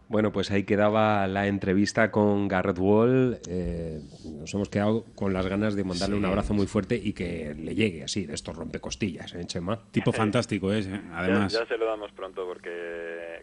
[0.09, 3.39] Bueno, pues ahí quedaba la entrevista con Garrett Wall.
[3.49, 4.01] Eh,
[4.39, 6.19] nos hemos quedado con las ganas de mandarle Sí.
[6.21, 9.81] un abrazo muy fuerte y que le llegue así, de estos rompecostillas, ¿eh, Chema?
[9.91, 11.01] Tipo fantástico es, ¿eh?
[11.13, 11.53] además.
[11.53, 12.71] Ya, ya se lo damos pronto porque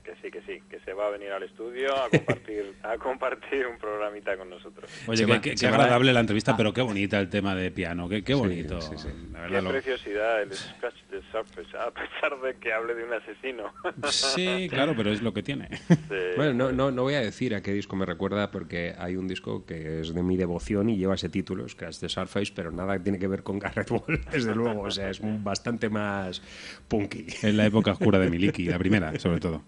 [0.06, 3.68] que sí, que sí, que se va a venir al estudio a compartir, a compartir
[3.68, 4.90] un programita con nosotros.
[5.08, 7.72] Oye, Chema, qué, qué- qué Chema- agradable la entrevista, pero qué bonita el tema de
[7.72, 8.80] piano, qué, qué bonito.
[9.34, 13.04] La verdad, Qué lo- preciosidad el Scratch the Surface, a pesar de que hable de
[13.04, 13.74] un asesino.
[14.12, 15.68] Sí, claro, pero es lo que tiene.
[16.38, 19.28] Bueno, no, no, no voy a decir a qué disco me recuerda porque hay un
[19.28, 23.02] disco que es de mi devoción y lleva ese título, Scratch the Surface, pero nada
[23.02, 24.82] tiene que ver con Garrett Wall, desde luego.
[24.82, 26.42] O sea, es bastante más
[26.88, 27.26] punky.
[27.28, 29.64] Es la época oscura de Miliki, la primera, sobre todo.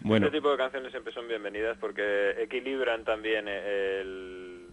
[0.00, 4.66] Bueno, Este tipo de canciones siempre son bienvenidas porque equilibran también el,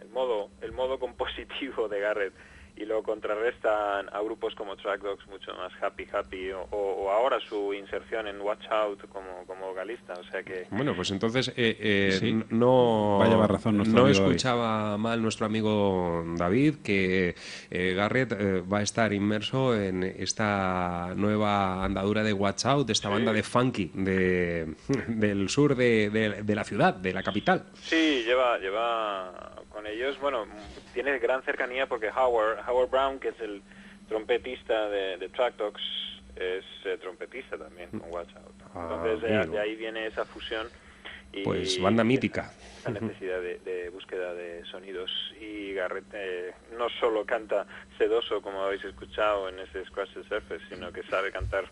[0.00, 2.32] el modo el modo compositivo de Garrett
[2.76, 7.38] y lo contrarrestan a grupos como Track Dogs mucho más happy happy o, o ahora
[7.40, 11.76] su inserción en Watch Out como, como vocalista o sea que Bueno, pues entonces eh,
[11.78, 12.42] eh, Sí.
[12.50, 14.12] no, Va a llevar razón no amigo David.
[14.12, 17.34] escuchaba mal nuestro amigo David que
[17.70, 23.08] eh, Garrett eh, va a estar inmerso en esta nueva andadura de Watch Out, esta
[23.08, 24.74] banda de funky de,
[25.08, 27.64] del sur de, de- de la ciudad, de la capital.
[27.74, 30.46] Sí, lleva, lleva con ellos, bueno,
[30.94, 33.62] tiene gran cercanía porque Howard, Howard Brown, que es el
[34.08, 35.82] trompetista de, de Track Dogs,
[36.36, 38.54] es eh, trompetista también con Watch Out.
[38.74, 40.66] Ah, Entonces de, de ahí viene esa fusión
[41.32, 42.52] y Pues banda mítica.
[42.84, 47.66] la necesidad de, de búsqueda de sonidos y Garrett eh, no solo canta
[47.98, 51.64] sedoso como habéis escuchado en ese Scratch the Surface, sino que sabe cantar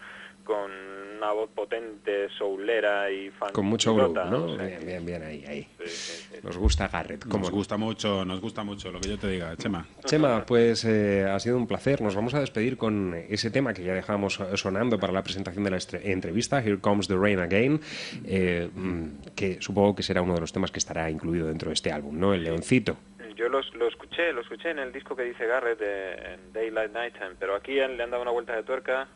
[0.45, 0.71] con
[1.17, 4.57] una voz potente, soulera y fan Con mucho groove, rota, ¿no?
[4.57, 5.69] Bien, bien, bien, ahí, ahí.
[5.85, 6.41] sí, sí, sí.
[6.43, 7.23] Nos gusta Garrett.
[7.25, 7.57] ¿cómo Nos no?
[7.57, 9.87] gusta mucho, nos gusta mucho lo que yo te diga, Chema.
[10.07, 12.01] Chema, pues eh, ha sido un placer.
[12.01, 15.71] Nos vamos a despedir con ese tema que ya dejamos sonando para la presentación de
[15.73, 17.81] la entrevista, Here Comes the Rain Again,
[18.25, 19.05] eh, mm,
[19.37, 22.19] que supongo que será uno de los temas que estará incluido dentro de este álbum,
[22.19, 22.33] ¿no?
[22.33, 22.97] El Leoncito.
[23.37, 26.93] Yo los- lo escuché, lo escuché en el disco que dice Garrett de en Daylight
[26.93, 29.09] Nighttime, pero aquí han- le han dado una vuelta de tuerca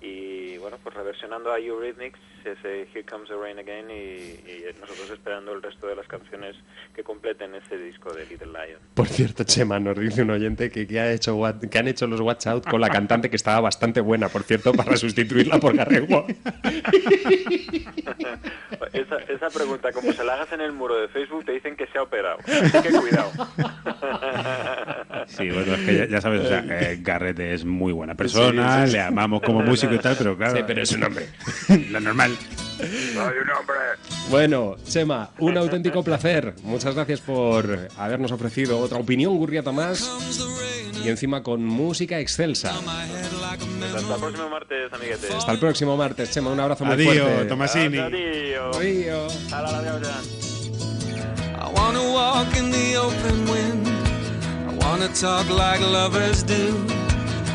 [0.00, 3.94] y bueno, pues reversionando a Eurythmics ese Here Comes the Rain Again y,
[4.50, 6.56] y nosotros esperando el resto de las canciones
[6.94, 8.80] que completen ese disco de Little Lion.
[8.94, 12.06] Por cierto, Chema, nos dice un oyente que, que ha hecho, what- que han hecho
[12.06, 15.74] los Watch Out con la cantante que estaba bastante buena, por cierto, para sustituirla por
[15.74, 16.24] Wall.
[18.92, 21.86] Esa, esa pregunta, como se la hagas en el muro de Facebook, te dicen que
[21.86, 22.38] se ha operado.
[22.46, 23.30] Así que cuidado.
[25.26, 28.78] Sí, bueno, es que ya, ya sabes, o sea, eh, Garrett es muy buena persona,
[28.78, 28.96] Sí, sí, sí.
[28.96, 30.56] le amamos como músico y tal, pero claro.
[30.56, 31.26] Sí, pero es un hombre.
[31.90, 32.29] Lo normal.
[32.78, 33.76] Soy un hombre.
[34.30, 36.54] Bueno, Chema, un auténtico placer.
[36.62, 40.08] Muchas gracias por habernos ofrecido otra opinión gurriata más
[41.04, 42.72] y encima con música excelsa.
[43.78, 45.30] Pues hasta el próximo martes, amiguetes.
[45.34, 46.50] Hasta el próximo martes, Chema.
[46.50, 47.44] Un abrazo muy Adiós, fuerte.
[47.46, 47.98] Tomasini.
[47.98, 48.76] Adiós.
[48.76, 49.52] Adiós.
[49.52, 50.20] Hala, adiós, ya.
[51.66, 53.86] I wanna walk in the open wind.
[54.68, 56.74] I wanna talk like lovers do.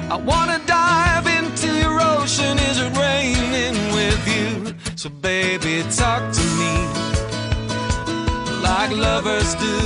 [0.10, 2.58] I wanna dive into your ocean.
[2.70, 4.76] Is it raining with you?
[4.96, 6.76] So baby, talk to me
[8.62, 9.78] like lovers do.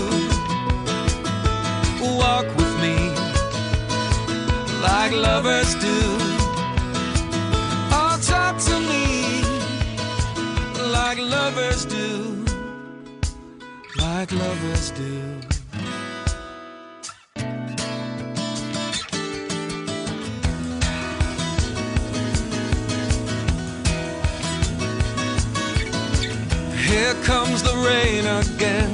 [2.18, 2.98] Walk with me
[4.82, 5.98] like lovers do.
[7.98, 9.42] Oh, talk to me
[10.92, 12.46] like lovers do
[13.98, 15.39] like lovers do.
[26.90, 28.90] Here comes the rain again,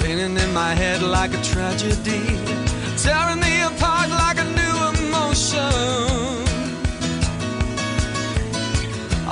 [0.00, 2.22] raining in my head like a tragedy,
[2.96, 5.74] tearing me apart like a new emotion.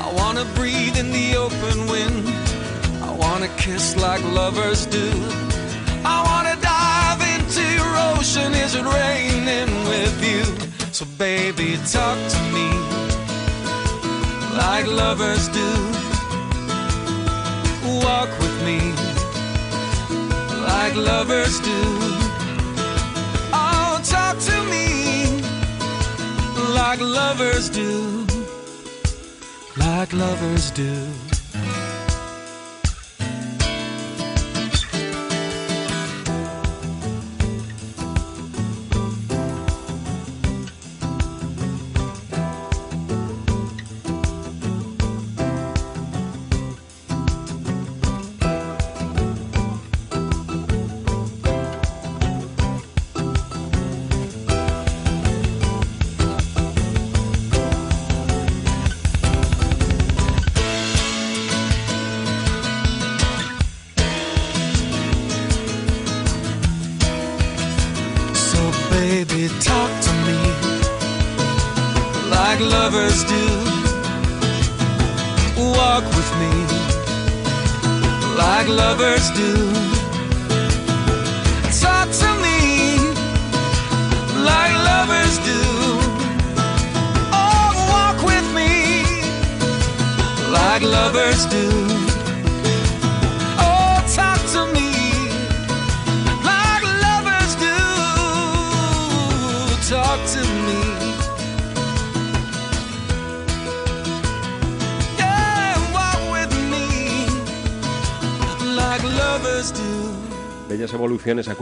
[0.04, 2.26] I wanna breathe in the open wind.
[3.08, 5.08] I wanna kiss like lovers do.
[6.04, 8.52] I wanna dive into your ocean.
[8.64, 10.44] Is it raining with you?
[10.90, 12.68] So baby, talk to me
[14.58, 16.01] like lovers do.
[17.84, 18.92] Walk with me
[20.62, 21.80] like lovers do.
[23.52, 25.42] Oh, talk to me
[26.74, 28.24] like lovers do.
[29.76, 31.31] Like lovers do.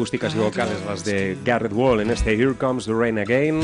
[0.01, 3.61] Acústicas y vocales las de Garrett Wall en este Here Comes the Rain Again.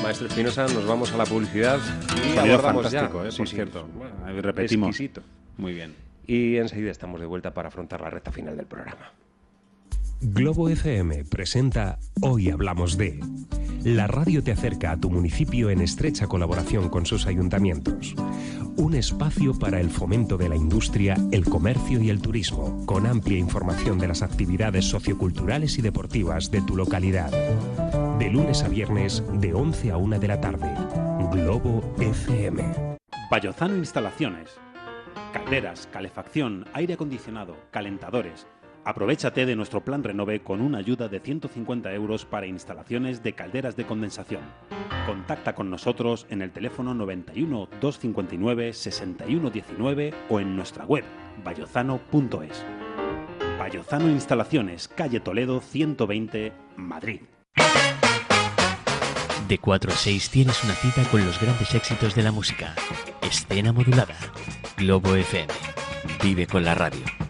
[0.00, 1.80] Maestro Espinosa, nos vamos a la publicidad
[2.14, 3.00] y Sonido abordamos ya.
[3.00, 3.88] fantástico, eh, Sí, por sí, cierto.
[3.96, 4.90] bueno, repetimos.
[4.90, 5.22] exquisito.
[5.56, 5.92] Muy bien.
[6.28, 9.10] Y enseguida estamos de vuelta para afrontar la recta final del programa.
[10.20, 13.20] Globo FM presenta Hoy Hablamos de.
[13.84, 18.14] La radio te acerca a tu municipio en estrecha colaboración con sus ayuntamientos.
[18.76, 23.38] Un espacio para el fomento de la industria, el comercio y el turismo, con amplia
[23.38, 27.30] información de las actividades socioculturales y deportivas de tu localidad.
[28.18, 30.74] De lunes a viernes, de 11 a 1 de la tarde.
[31.30, 32.96] Globo FM.
[33.30, 34.50] Bayozano Instalaciones.
[35.32, 38.46] Calderas, calefacción, aire acondicionado, calentadores.
[38.84, 43.76] Aprovechate de nuestro plan Renove con una ayuda de 150 euros para instalaciones de calderas
[43.76, 44.42] de condensación.
[45.06, 51.04] Contacta con nosotros en el teléfono 91 259 6119 o en nuestra web
[51.42, 52.64] bayozano.es.
[53.58, 57.22] Bayozano Instalaciones, calle Toledo 120, Madrid.
[59.48, 62.74] De 4 a 6 tienes una cita con los grandes éxitos de la música.
[63.22, 64.16] Escena modulada.
[64.76, 65.52] Globo FM.
[66.22, 67.23] Vive con la radio.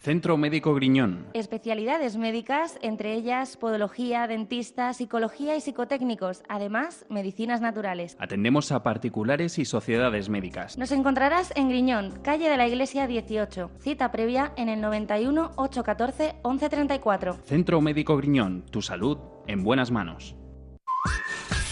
[0.00, 1.26] Centro Médico Griñón.
[1.34, 8.16] Especialidades médicas, entre ellas podología, dentista, psicología y psicotécnicos, además medicinas naturales.
[8.20, 10.78] Atendemos a particulares y sociedades médicas.
[10.78, 13.72] Nos encontrarás en Griñón, calle de la Iglesia 18.
[13.80, 17.38] Cita previa en el 91 814 1134.
[17.44, 18.66] Centro Médico Griñón.
[18.70, 19.18] Tu salud
[19.48, 20.36] en buenas manos.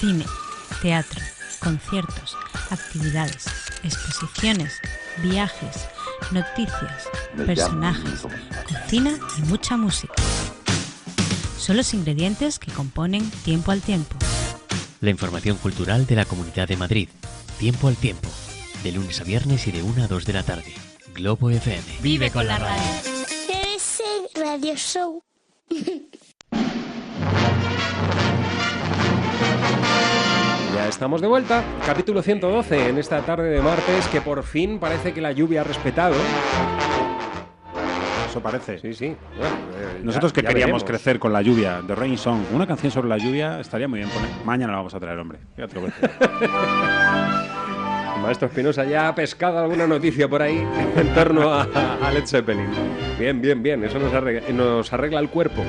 [0.01, 0.25] Cine,
[0.83, 1.21] teatro,
[1.63, 2.37] conciertos,
[2.73, 3.47] actividades,
[3.85, 4.81] exposiciones,
[5.23, 5.89] viajes,
[6.33, 8.23] noticias, personajes,
[8.69, 10.15] cocina y mucha música.
[11.59, 14.17] son los ingredientes que componen Tiempo al Tiempo.
[15.01, 17.09] La información cultural de la Comunidad de Madrid.
[17.59, 18.29] Tiempo al Tiempo.
[18.83, 20.75] De lunes a viernes y de 1 a 2 de la tarde.
[21.15, 21.83] Globo FM.
[22.03, 22.83] Vive con la radio.
[23.75, 24.05] Ese
[24.35, 25.23] radio show.
[30.87, 31.65] Ya estamos de vuelta.
[31.85, 35.65] Capítulo 112 en esta tarde de martes que por fin parece que la lluvia ha
[35.65, 36.15] respetado.
[38.31, 38.79] Eso parece.
[38.79, 39.17] Sí, sí.
[39.37, 40.87] Bueno, eh, Nosotros ya- que ya queríamos veremos.
[41.03, 44.11] crecer con la lluvia, The Rain Song, una canción sobre la lluvia estaría muy bien
[44.11, 44.31] poner.
[44.45, 45.41] Mañana la vamos a traer, hombre.
[45.57, 45.63] Te.
[45.65, 45.71] El
[48.23, 50.65] Maestro Espinosa ya ha pescado alguna noticia por ahí
[50.97, 51.67] en torno a,
[52.01, 52.69] a Led Zeppelin.
[53.19, 53.83] Bien, bien, bien.
[53.83, 55.65] Eso nos arregla, nos arregla el cuerpo.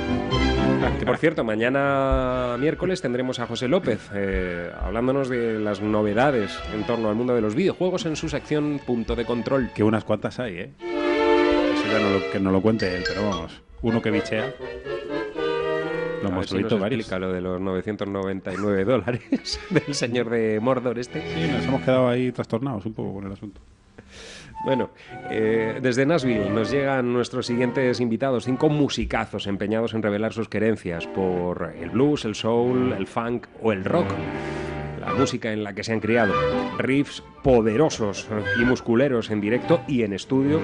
[1.00, 6.86] Que por cierto, mañana miércoles tendremos a José López eh, hablándonos de las novedades en
[6.86, 9.72] torno al mundo de los videojuegos en su sección Punto de Control.
[9.74, 10.72] Que unas cuantas hay, ¿eh?
[10.80, 13.62] Eso ya no lo, que no lo cuente él, pero vamos.
[13.82, 14.54] Uno que bichea.
[16.22, 17.00] Lo hemos si nos visto varios.
[17.02, 21.22] explica lo de los 999 dólares del señor de Mordor este.
[21.22, 23.62] Sí, nos hemos quedado ahí trastornados un poco con el asunto.
[24.66, 24.90] Bueno,
[25.30, 31.08] eh, desde Nashville nos llegan nuestros siguientes invitados, cinco musicazos empeñados en revelar sus querencias
[31.08, 34.08] por el blues, el soul, el funk o el rock.
[35.00, 36.34] La música en la que se han criado.
[36.78, 38.28] Riffs poderosos
[38.60, 40.60] y musculeros en directo y en estudio.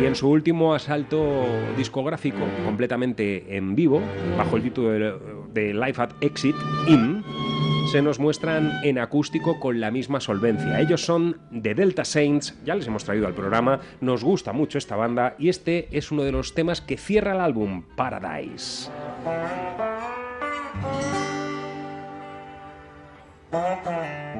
[0.00, 1.44] Y en su último asalto
[1.76, 4.00] discográfico, completamente en vivo,
[4.38, 5.14] bajo el título de,
[5.52, 6.54] de Life at Exit
[6.86, 7.24] In,
[7.92, 10.80] se nos muestran en acústico con la misma solvencia.
[10.80, 14.96] Ellos son The Delta Saints, ya les hemos traído al programa, nos gusta mucho esta
[14.96, 18.90] banda y este es uno de los temas que cierra el álbum Paradise.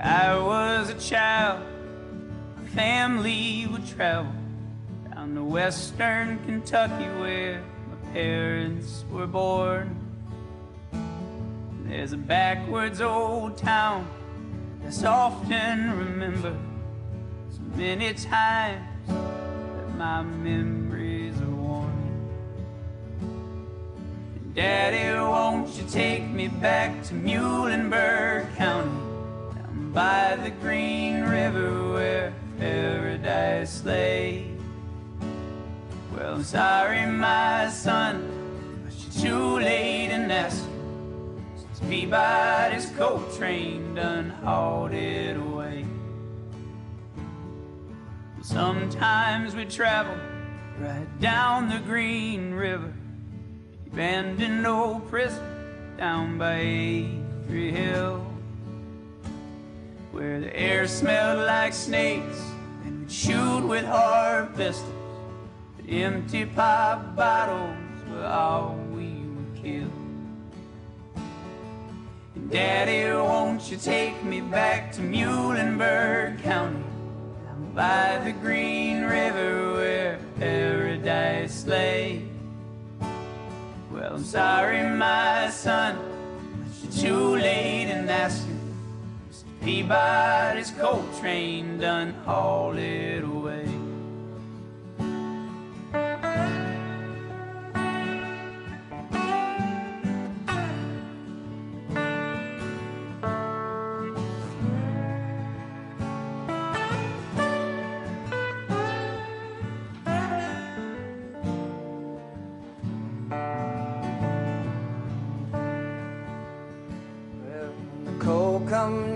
[0.00, 1.60] I was a child,
[2.56, 4.32] my family would travel
[5.12, 7.60] down to western Kentucky where
[7.90, 9.96] my parents were born.
[11.84, 14.06] There's a backwards old town
[14.82, 16.60] that's often remembered
[17.50, 22.30] so many times that my memories are worn.
[24.54, 29.07] Daddy, won't you take me back to Muhlenberg County?
[29.98, 34.46] By the Green River where paradise lay.
[36.14, 38.14] Well, I'm sorry, my son,
[38.84, 41.42] but you're too late in asking.
[41.56, 45.84] Since Peabody's coal train done hauled it away.
[48.40, 50.16] Sometimes we travel
[50.78, 52.92] right down the Green River,
[53.88, 55.42] abandoned old prison
[55.96, 58.27] down by Avery Hill
[60.18, 62.42] where the air smelled like snakes
[62.84, 64.92] and we'd shoot with hard pistols.
[65.76, 67.76] But empty pop bottles
[68.10, 69.92] were all we would kill.
[72.34, 76.82] And Daddy, won't you take me back to Muhlenberg County?
[77.44, 82.24] Down by the Green River where paradise lay.
[83.92, 85.96] Well, I'm sorry, my son,
[86.82, 87.37] but you're too.
[89.68, 93.37] Peabody's coal train done hauled it away.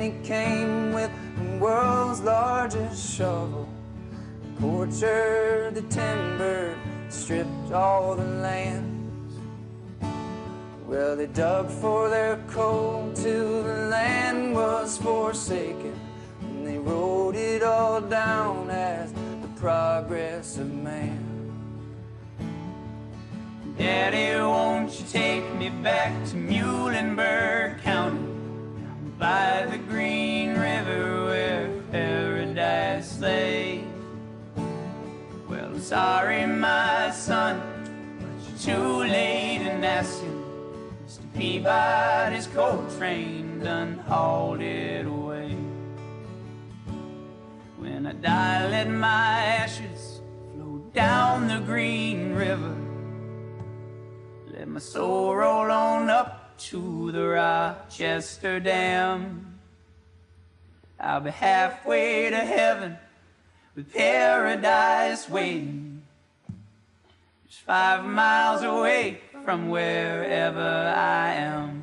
[0.02, 3.68] Company came with the world's largest shovel.
[4.58, 6.76] Tortured the timber,
[7.08, 9.36] stripped all the lands.
[10.86, 15.94] Well, they dug for their coal till the land was forsaken.
[16.40, 21.28] And they wrote it all down as the progress of man.
[23.78, 28.21] Daddy, won't you take me back to Muhlenberg County?
[29.22, 33.84] By the Green River where paradise lay.
[35.48, 37.62] Well, sorry, my son,
[38.18, 40.42] but you're too late in asking.
[41.06, 41.22] Mr.
[41.36, 45.54] Peabody's coal train done hauled it away.
[47.78, 50.20] When I die, let my ashes
[50.52, 52.74] flow down the Green River.
[54.52, 59.58] Let my soul roll on up to the Rochester Dam.
[61.00, 62.96] I'll be halfway to heaven
[63.74, 66.02] with paradise waiting.
[67.48, 71.82] Just five miles away from wherever I am.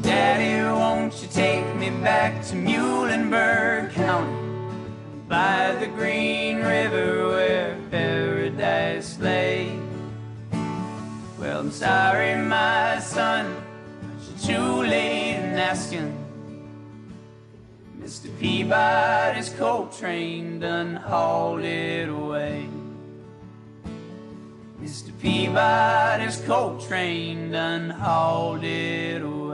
[0.00, 4.48] Daddy, won't you take me back to Muhlenberg County?
[5.28, 9.77] By the green river where paradise lay.
[11.38, 13.54] Well, I'm sorry, my son,
[14.02, 16.12] but you're too late in asking.
[18.00, 18.28] Mr.
[18.40, 22.66] Peabody's coal train done hauled it away.
[24.82, 25.12] Mr.
[25.20, 29.47] Peabody's coal train done hauled it away.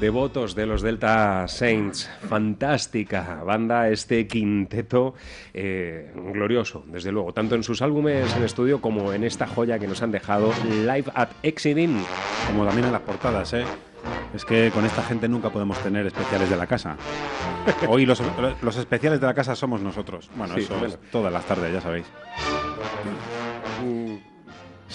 [0.00, 5.14] Devotos de los Delta Saints, fantástica banda, este quinteto
[5.52, 9.86] eh, glorioso, desde luego, tanto en sus álbumes en estudio como en esta joya que
[9.86, 12.02] nos han dejado Live at Exiting.
[12.46, 13.64] Como también en las portadas, ¿eh?
[14.34, 16.96] Es que con esta gente nunca podemos tener especiales de la casa.
[17.88, 18.22] Hoy los,
[18.62, 20.30] los especiales de la casa somos nosotros.
[20.34, 20.94] Bueno, Sí, eso bueno.
[20.94, 22.06] es todas las tardes, ya sabéis.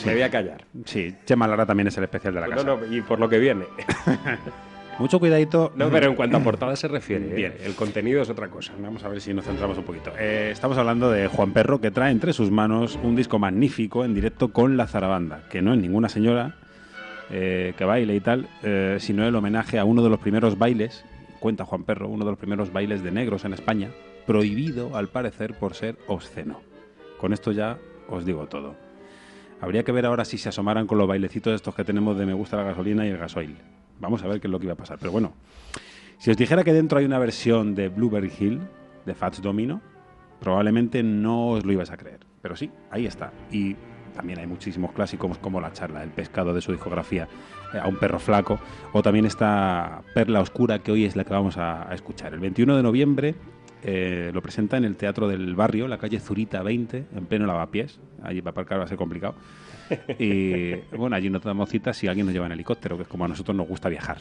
[0.03, 0.65] Me voy a callar.
[0.85, 2.63] Sí, Chema Lara también es el especial de la casa.
[2.63, 3.65] no, y por lo que viene.
[4.97, 5.73] Mucho cuidadito.
[5.75, 7.35] No, pero en cuanto a portada se refiere, ¿eh?
[7.35, 7.53] Bien.
[7.63, 8.73] el contenido es otra cosa.
[8.79, 10.11] Vamos a ver si nos centramos un poquito.
[10.17, 14.13] Eh, estamos hablando de Juan Perro, que trae entre sus manos un disco magnífico en
[14.13, 16.55] directo con la Zarabanda, que no es ninguna señora
[17.29, 18.47] eh, que baile y tal,
[18.99, 21.03] sino el homenaje a uno de los primeros bailes,
[21.39, 23.89] cuenta Juan Perro, uno de los primeros bailes de negros en España,
[24.25, 26.61] prohibido al parecer por ser obsceno.
[27.19, 27.77] Con esto ya
[28.09, 28.75] os digo todo.
[29.61, 32.33] Habría que ver ahora si se asomaran con los bailecitos estos que tenemos de me
[32.33, 33.55] gusta la gasolina y el gasoil.
[33.99, 34.97] Vamos a ver qué es lo que iba a pasar.
[34.99, 35.33] Pero bueno,
[36.17, 38.61] si os dijera que dentro hay una versión de Blueberry Hill,
[39.05, 39.81] de Fats Domino,
[40.39, 42.19] probablemente no os lo ibas a creer.
[42.41, 43.31] Pero sí, ahí está.
[43.51, 43.75] Y
[44.15, 47.27] también hay muchísimos clásicos como La charla del pescado de su discografía,
[47.73, 48.59] eh, A un perro flaco,
[48.93, 52.33] o también esta Perla Oscura que hoy es la que vamos a, a escuchar.
[52.33, 53.35] El 21 de noviembre
[53.87, 57.99] eh, lo presenta en el Teatro del Barrio, la calle Zurita 20, en pleno lavapiés.
[58.23, 59.35] Allí para aparcar va a ser complicado.
[60.19, 63.25] Y bueno, allí no tenemos citas si alguien nos lleva en helicóptero, que es como
[63.25, 64.17] a nosotros nos gusta viajar.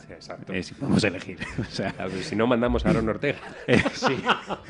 [0.48, 1.38] Eh, si podemos elegir.
[1.60, 3.38] O sea, A ver, si no mandamos a Aaron Ortega.
[3.66, 4.16] Eh, sí.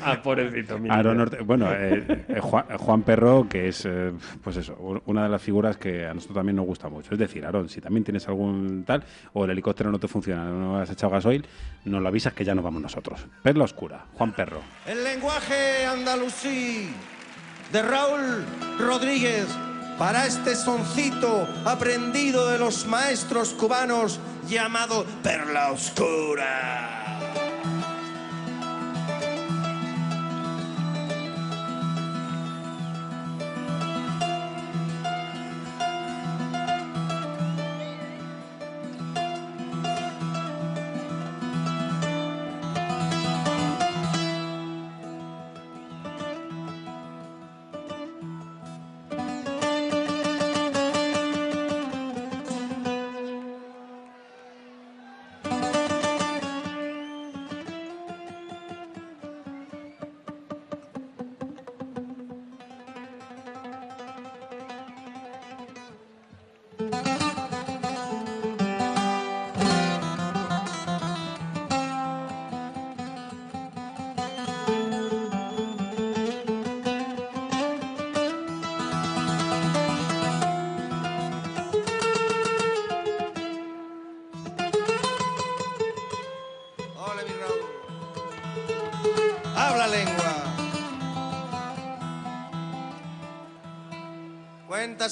[0.01, 0.91] ah, pobrecito mío.
[0.93, 4.11] Aaron Orte- bueno, eh, eh, Juan, Juan Perro, que es, eh,
[4.43, 7.13] pues eso, una de las figuras que a nosotros también nos gusta mucho.
[7.13, 9.03] Es decir, Aaron, si también tienes algún tal,
[9.33, 11.45] o el helicóptero no te funciona, no has echado gasoil,
[11.85, 13.25] nos lo avisas que ya nos vamos nosotros.
[13.43, 14.61] Perla Oscura, Juan Perro.
[14.87, 16.89] El lenguaje andalusí
[17.71, 18.43] de Raúl
[18.79, 19.47] Rodríguez
[19.97, 27.04] para este soncito aprendido de los maestros cubanos llamado Perla Oscura.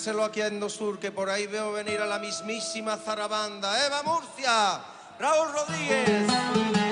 [0.06, 3.86] Aquí a Endosur, que por ahí veo venir a la mismísima Zarabanda.
[3.86, 4.82] ¡Eva Murcia!
[5.18, 6.82] ¡Raúl Rodríguez!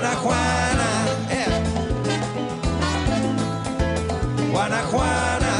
[0.00, 0.90] Guanajuana,
[1.28, 1.44] eh.
[4.50, 5.54] Guanajuana,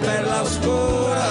[0.00, 1.28] perla oscura.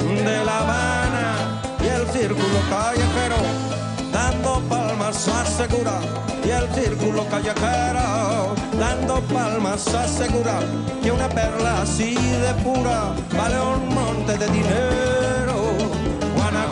[0.00, 1.60] De La Habana.
[1.82, 3.36] Y el círculo callejero
[4.10, 6.00] dando palmas asegura
[6.42, 10.60] y el círculo callejero dando palmas asegura
[11.02, 15.23] que una perla así de pura vale un monte de dinero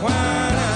[0.03, 0.69] Guanajuana.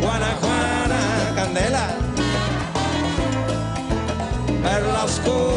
[0.00, 1.00] Guanajuana
[1.36, 1.84] Candela.
[4.62, 5.55] Perla oscura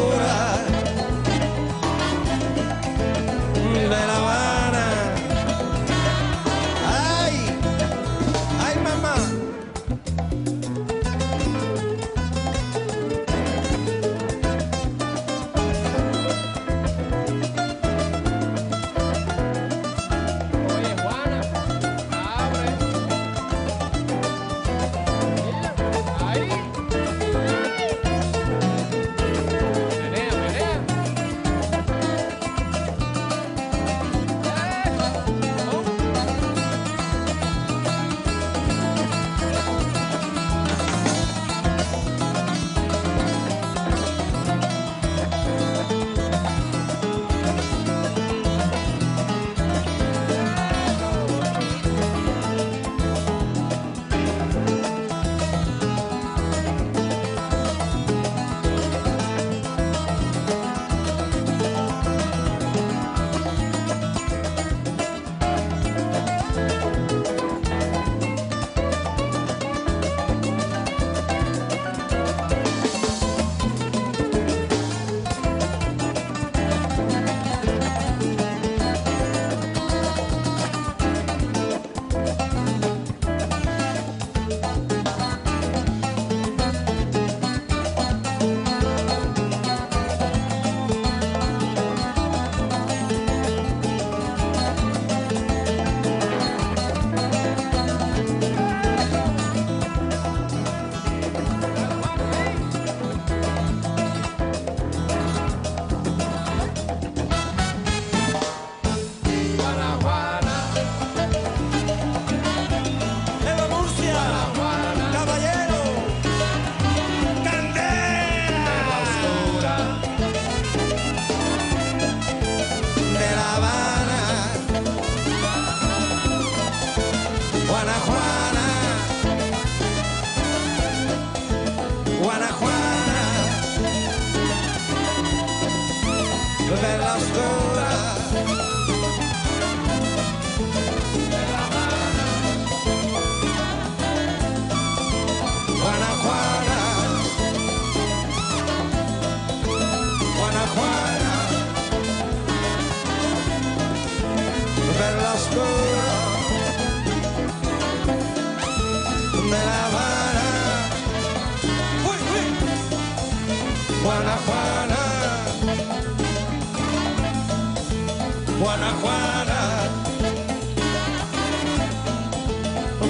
[168.60, 169.88] Guanajuana,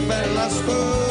[0.07, 1.10] perla oscura.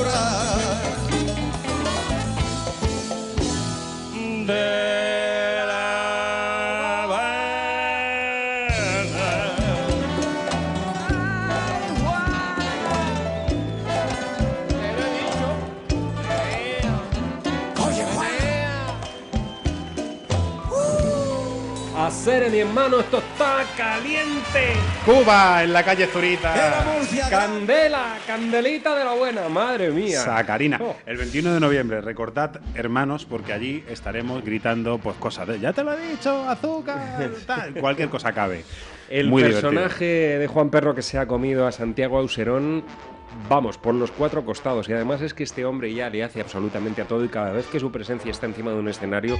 [22.69, 24.73] Hermano, esto está caliente.
[25.03, 26.53] Cuba, en la calle Zurita.
[27.29, 30.21] Candela, candelita de la buena, madre mía.
[30.21, 30.79] Sacarina.
[30.79, 30.95] Oh.
[31.07, 35.83] El 21 de noviembre, recordad, hermanos, porque allí estaremos gritando pues cosas de ya te
[35.83, 38.63] lo he dicho, azúcar, tal, cualquier cosa cabe.
[39.09, 39.71] El Muy divertido.
[39.71, 40.05] personaje
[40.37, 42.83] de Juan Perro que se ha comido a Santiago Auserón,
[43.49, 44.87] vamos, por los cuatro costados.
[44.89, 47.65] Y además es que este hombre ya le hace absolutamente a todo y cada vez
[47.65, 49.39] que su presencia está encima de un escenario,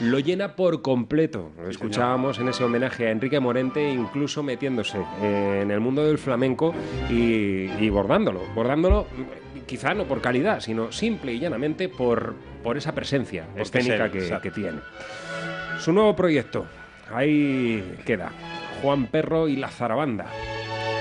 [0.00, 1.50] lo llena por completo.
[1.58, 6.74] Lo escuchábamos en ese homenaje a Enrique Morente, incluso metiéndose en el mundo del flamenco
[7.10, 8.40] y, y bordándolo.
[8.54, 9.06] Bordándolo
[9.66, 14.50] quizá no por calidad, sino simple y llanamente por, por esa presencia escénica que, que
[14.50, 14.78] tiene.
[15.78, 16.66] Su nuevo proyecto,
[17.12, 18.30] ahí queda.
[18.82, 20.26] Juan Perro y la Zarabanda.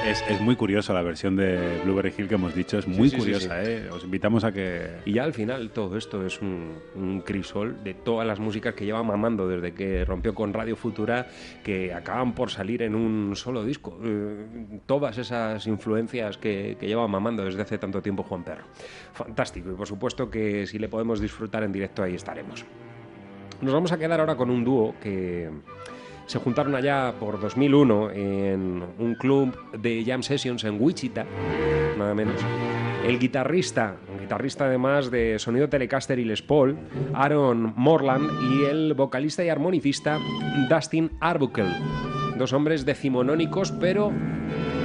[0.06, 3.16] Es, es muy curiosa la versión de Blueberry Hill que hemos dicho, es muy sí,
[3.16, 3.72] sí, curiosa, sí.
[3.72, 3.90] ¿eh?
[3.92, 4.90] Os invitamos a que...
[5.06, 8.84] Y ya al final todo esto es un, un crisol de todas las músicas que
[8.84, 11.28] lleva mamando desde que rompió con Radio Futura,
[11.64, 14.00] que acaban por salir en un solo disco.
[14.04, 18.64] Eh, todas esas influencias que, que lleva mamando desde hace tanto tiempo Juan Perro.
[19.14, 19.72] Fantástico.
[19.72, 22.66] Y por supuesto que si le podemos disfrutar en directo ahí estaremos.
[23.62, 25.48] Nos vamos a quedar ahora con un dúo que
[26.32, 31.26] se juntaron allá por 2001 en un club de jam sessions en Wichita,
[31.98, 32.40] nada menos.
[33.06, 36.78] El guitarrista, un guitarrista además de sonido Telecaster y Les Paul,
[37.14, 40.20] Aaron Morland, y el vocalista y armonicista
[40.70, 41.68] Dustin Arbuckle.
[42.38, 44.14] Dos hombres decimonónicos, pero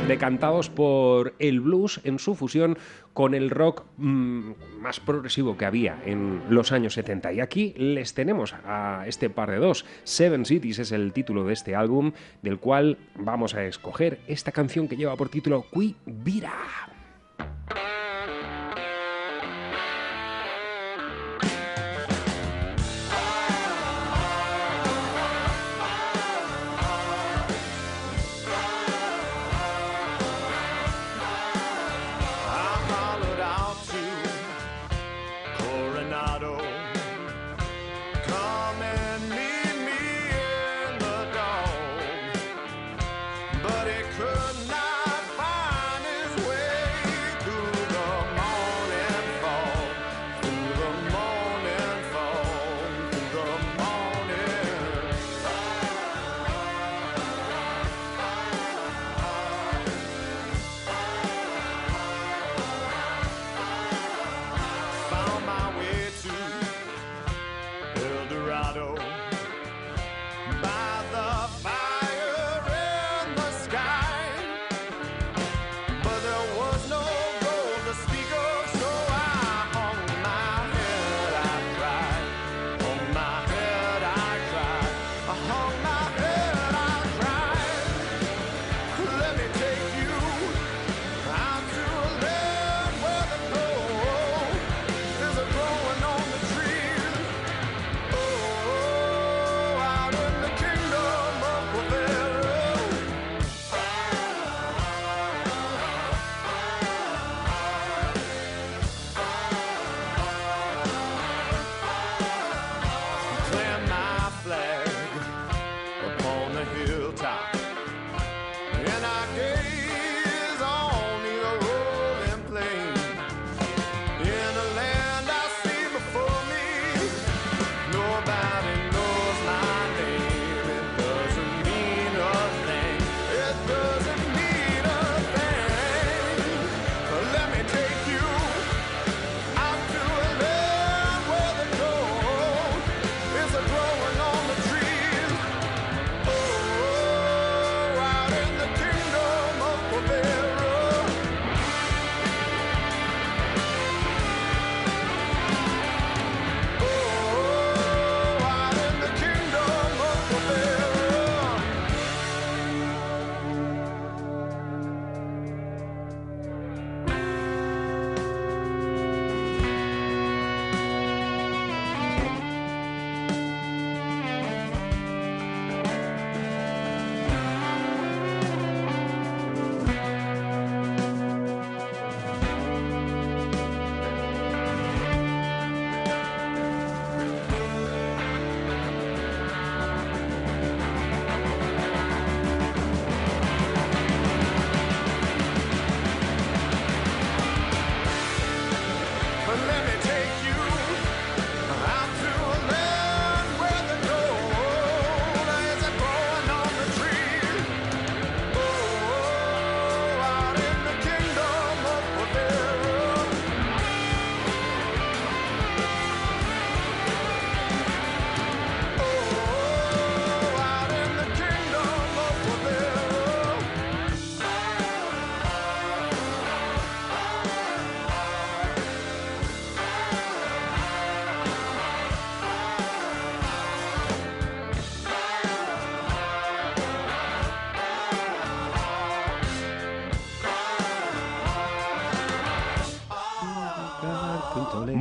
[0.06, 2.78] decantados por el blues en su fusión
[3.12, 7.32] con el rock mm, más progresivo que había en los años 70.
[7.32, 9.84] Y aquí les tenemos a este par de dos.
[10.04, 12.12] Seven Cities es el título de este álbum,
[12.42, 16.52] del cual vamos a escoger esta canción que lleva por título Qui Vira.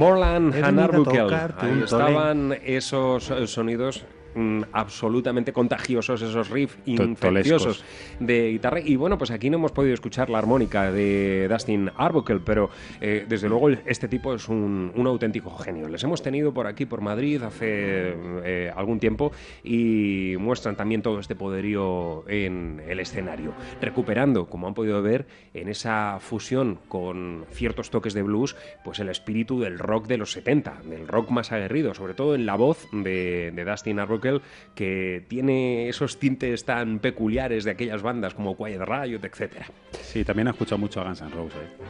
[0.05, 1.33] Morland He and Arbuckle.
[1.57, 4.03] Ahí estaban esos sonidos
[4.35, 7.83] mm, absolutamente contagiosos, esos riffs infecciosos
[8.25, 8.79] de guitarra.
[8.79, 12.69] Y bueno, pues aquí no hemos podido escuchar la armónica de Dustin Arbuckle, pero
[13.01, 15.87] eh, desde luego este tipo es un, un auténtico genio.
[15.89, 19.31] Les hemos tenido por aquí, por Madrid, hace eh, algún tiempo
[19.63, 25.69] y muestran también todo este poderío en el escenario, recuperando, como han podido ver, en
[25.69, 30.81] esa fusión con ciertos toques de blues, pues el espíritu del rock de los 70,
[30.85, 34.41] del rock más aguerrido, sobre todo en la voz de, de Dustin Arbuckle,
[34.73, 39.65] que tiene esos tintes tan peculiares de aquellas bandas como Quiet Riot, etcétera.
[40.01, 41.57] Sí, también ha escuchado mucho a Guns N' Roses.
[41.57, 41.83] ¿eh?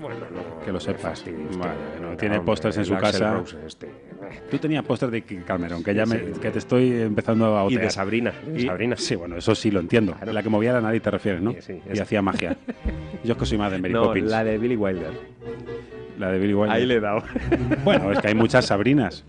[0.00, 1.02] Bueno, no, que lo sepas.
[1.02, 3.42] fastidies, Vale, no, tiene pósters en su casa.
[3.66, 3.88] Este.
[4.50, 6.24] Tú tenías póster de King Cameron, que ya me, Sí.
[6.40, 7.92] que te estoy empezando a Y de otear.
[7.92, 8.96] Sabrina, Y- Sabrina.
[8.96, 10.14] Sí, bueno, eso sí lo entiendo.
[10.24, 11.54] La que movía la nariz te refieres, ¿no?
[11.60, 12.56] Sí, y hacía magia.
[13.24, 14.30] Yo es que soy más de Mary No, Poppins.
[14.30, 15.12] la de Billy Wilder.
[16.18, 16.72] La de Billy Wilder.
[16.76, 17.22] Ahí le he dado.
[17.84, 19.24] Bueno, es que hay muchas Sabrinas.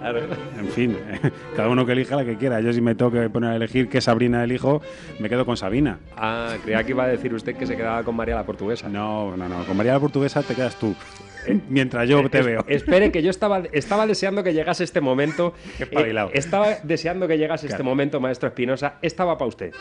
[0.00, 0.20] Claro.
[0.58, 0.96] En fin,
[1.56, 2.60] cada uno que elija la que quiera.
[2.60, 4.80] Yo si me tengo que poner a elegir qué Sabrina elijo,
[5.18, 5.98] me quedo con Sabina.
[6.16, 8.88] Ah, creía que iba a decir usted que se quedaba con María la Portuguesa.
[8.88, 9.64] No, no, no.
[9.64, 10.94] Con María la Portuguesa te quedas tú.
[11.68, 12.64] Mientras yo te Es- veo.
[12.68, 15.54] Espere, que yo estaba, estaba deseando que llegase este momento.
[15.78, 16.28] Qué espabilado.
[16.28, 18.94] Eh, estaba deseando que llegase este momento, maestro Espinosa.
[19.02, 19.72] Estaba para usted.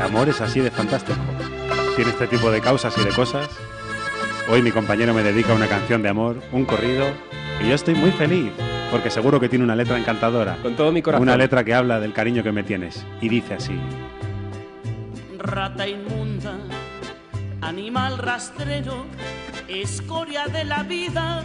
[0.00, 1.18] El amor es así de fantástico.
[1.94, 3.50] Tiene este tipo de causas y de cosas.
[4.48, 7.06] Hoy mi compañero me dedica una canción de amor, un corrido,
[7.62, 8.50] y yo estoy muy feliz,
[8.90, 10.56] porque seguro que tiene una letra encantadora.
[10.62, 11.28] Con todo mi corazón.
[11.28, 13.04] Una letra que habla del cariño que me tienes.
[13.20, 13.78] Y dice así.
[15.36, 16.56] rata inmunda,
[17.60, 19.04] animal rastrero,
[19.68, 21.44] escoria de la vida,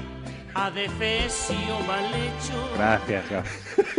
[2.77, 3.25] gracias.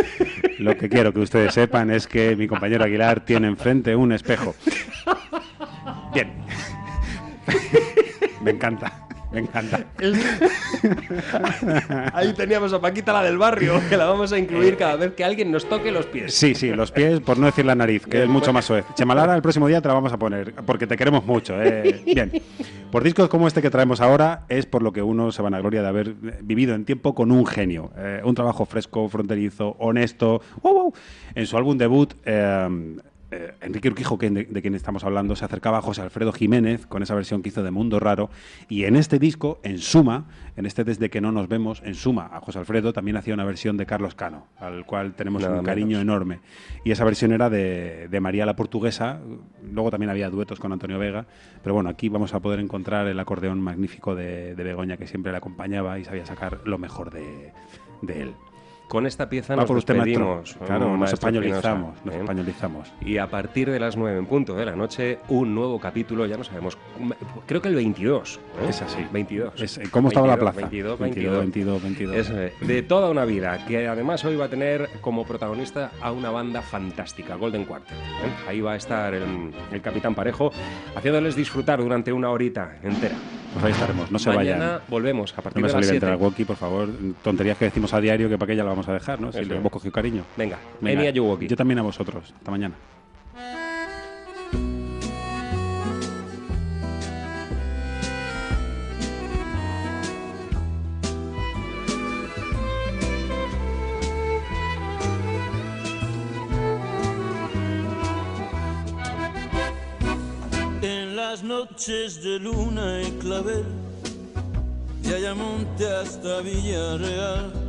[0.58, 4.54] Lo que quiero que ustedes sepan es que mi compañero Aguilar tiene enfrente un espejo.
[6.14, 6.32] Bien.
[8.40, 9.05] Me encanta.
[9.36, 9.84] Me encanta.
[12.14, 15.24] Ahí teníamos a Paquita, la del barrio, que la vamos a incluir cada vez que
[15.24, 16.32] alguien nos toque los pies.
[16.32, 18.84] Sí, sí, los pies, por no decir la nariz, que es mucho más suave.
[18.94, 21.62] Chemalara, el próximo día te la vamos a poner, porque te queremos mucho.
[21.62, 22.02] ¿eh?
[22.06, 22.32] Bien.
[22.90, 25.88] Por discos como este que traemos ahora, es por lo que uno se vanagloria de
[25.88, 27.90] haber vivido en tiempo con un genio.
[27.98, 30.40] Eh, un trabajo fresco, fronterizo, honesto.
[30.62, 30.94] ¡Wow, wow!
[31.34, 32.14] En su álbum debut.
[32.24, 32.96] eh,
[33.36, 36.86] eh, Enrique Urquijo, que- de, de quien estamos hablando, se acercaba a José Alfredo Jiménez
[36.86, 38.30] con esa versión que hizo de Mundo Raro.
[38.68, 40.26] Y en este disco, en suma,
[40.56, 43.44] en este Desde que no nos vemos, en suma, a José Alfredo también hacía una
[43.44, 46.02] versión de Carlos Cano, al cual tenemos Nada un cariño menos.
[46.02, 46.40] enorme.
[46.84, 49.20] Y esa versión era de, de María la Portuguesa.
[49.72, 51.26] Luego también había duetos con Antonio Vega.
[51.62, 55.32] Pero bueno, aquí vamos a poder encontrar el acordeón magnífico de, de Begoña, que siempre
[55.32, 57.52] le acompañaba y sabía sacar lo mejor de,
[58.02, 58.32] de él.
[58.88, 60.56] Con esta pieza Va nos por despedimos.
[60.64, 62.18] Claro, nos españolizamos, Espinosa, nos ¿eh?
[62.20, 62.92] españolizamos.
[63.00, 66.36] Y a partir de las 9 en punto de la noche, un nuevo capítulo, ya
[66.36, 66.78] no sabemos,
[67.46, 68.36] creo que el 22.
[68.36, 68.66] ¿eh?
[68.68, 69.04] Es así.
[69.12, 69.60] 22.
[69.60, 70.68] Es, eh, ¿cómo estaba la 22, plaza?
[70.68, 71.82] 22, 22, 22.
[71.82, 72.16] 22, 22.
[72.16, 72.30] Es
[72.62, 76.30] eh, de toda una vida, que además hoy va a tener como protagonista a una
[76.30, 77.90] banda fantástica, Golden Quartet.
[77.92, 78.48] ¿eh?
[78.48, 80.52] Ahí va a estar el, el Capitán Parejo,
[80.94, 83.16] haciéndoles disfrutar durante una horita entera.
[83.52, 84.80] Pues ahí estaremos, no se Mañana vayan.
[84.88, 86.12] volvemos a No partir me de las salí de 7.
[86.14, 86.90] el walkie, por favor.
[87.24, 89.32] Tonterías que decimos a diario que para qué ya la vamos a dejar, ¿no?
[89.32, 90.24] Si Eso le hemos cogido cariño.
[90.36, 91.48] Venga, Eni a you, walkie.
[91.48, 92.32] Yo también a vosotros.
[92.36, 92.74] Hasta mañana.
[110.82, 113.64] En las noches de luna y clavel,
[115.02, 117.65] de Ayamonte hasta Villarreal,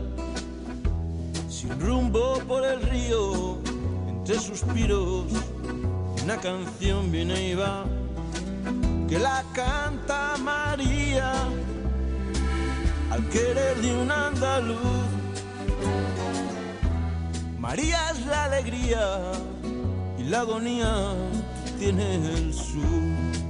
[1.79, 3.57] rumbo por el río,
[4.07, 5.25] entre suspiros,
[6.23, 7.85] una canción viene y va,
[9.07, 11.33] que la canta María,
[13.11, 14.77] al querer de un andaluz.
[17.59, 19.31] María es la alegría
[20.17, 21.13] y la agonía
[21.79, 23.46] tiene el sur.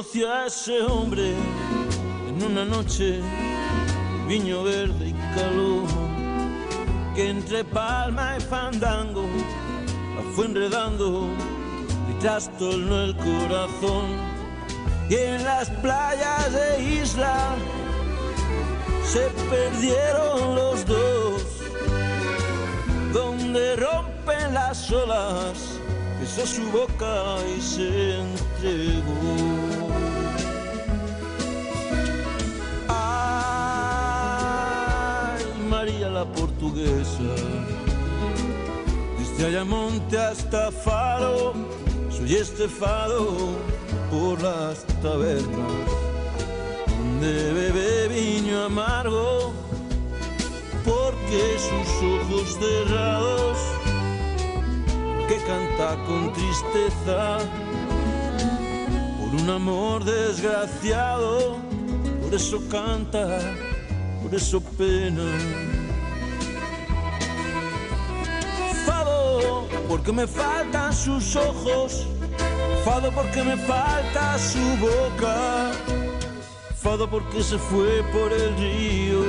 [0.00, 1.34] Que conoció a ese hombre
[2.26, 3.20] en una noche,
[4.26, 5.84] viño verde y calor
[7.14, 9.26] que entre palma y fandango
[10.16, 11.28] la fue enredando
[12.10, 14.06] y trastornó el corazón.
[15.10, 17.54] Y en las playas de isla
[19.04, 21.42] se perdieron los dos,
[23.12, 25.80] donde rompen las olas
[26.20, 29.69] besó su boca y se entregó.
[36.24, 37.34] Portuguesa,
[39.18, 41.54] desde Ayamonte hasta Faro,
[42.10, 43.28] soy estefado
[44.10, 45.72] por las tabernas,
[46.98, 49.52] donde bebe viño amargo,
[50.84, 53.58] porque sus ojos cerrados,
[55.28, 57.38] que canta con tristeza,
[59.18, 61.56] por un amor desgraciado,
[62.22, 63.40] por eso canta,
[64.22, 65.69] por eso pena.
[69.90, 72.06] Porque me faltan sus ojos,
[72.84, 75.72] fado porque me falta su boca,
[76.76, 79.24] fado porque se fue por el río,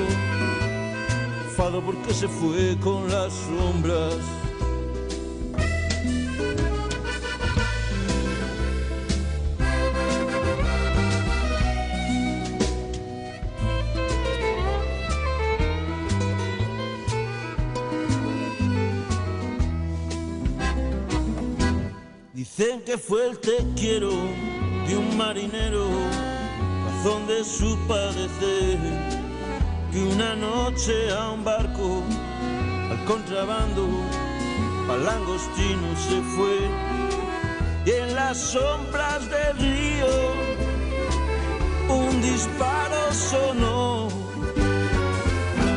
[1.57, 4.50] fado porque se fue con las sombras.
[22.91, 24.11] Que fue el te quiero
[24.85, 25.87] de un marinero,
[26.85, 28.77] razón de su padecer,
[29.93, 32.03] que una noche a un barco,
[32.89, 33.87] al contrabando,
[34.89, 36.57] al langostino se fue,
[37.85, 40.07] y en las sombras del río
[41.87, 44.09] un disparo sonó,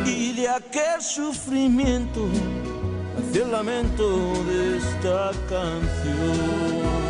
[0.05, 2.29] y de aquel sufrimiento
[3.37, 4.07] el lamento
[4.45, 7.04] de esta canción.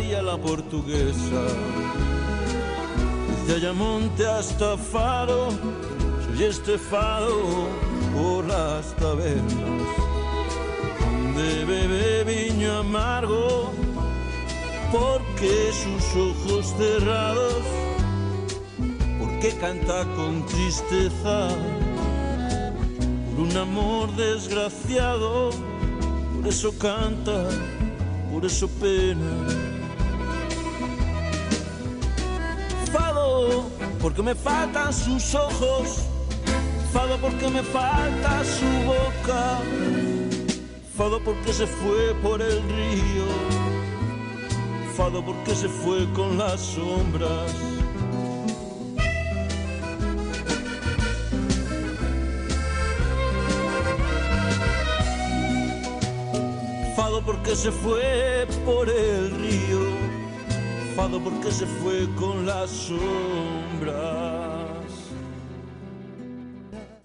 [0.00, 1.42] María la portuguesa,
[3.28, 5.48] desde Ayamonte hasta Faro,
[6.24, 7.68] soy estefado
[8.14, 9.52] por las tabernas,
[11.00, 13.72] donde bebe viño amargo,
[14.90, 17.62] porque sus ojos cerrados
[19.42, 21.48] que canta con tristeza.
[23.30, 25.50] Por un amor desgraciado,
[26.36, 27.48] por eso canta,
[28.32, 29.69] por eso pena.
[34.00, 36.04] Porque me faltan sus ojos,
[36.92, 39.58] fado porque me falta su boca,
[40.96, 43.26] fado porque se fue por el río,
[44.96, 47.52] fado porque se fue con las sombras.
[56.96, 59.79] Fado porque se fue por el río,
[61.08, 64.19] porque se fue con la sombra.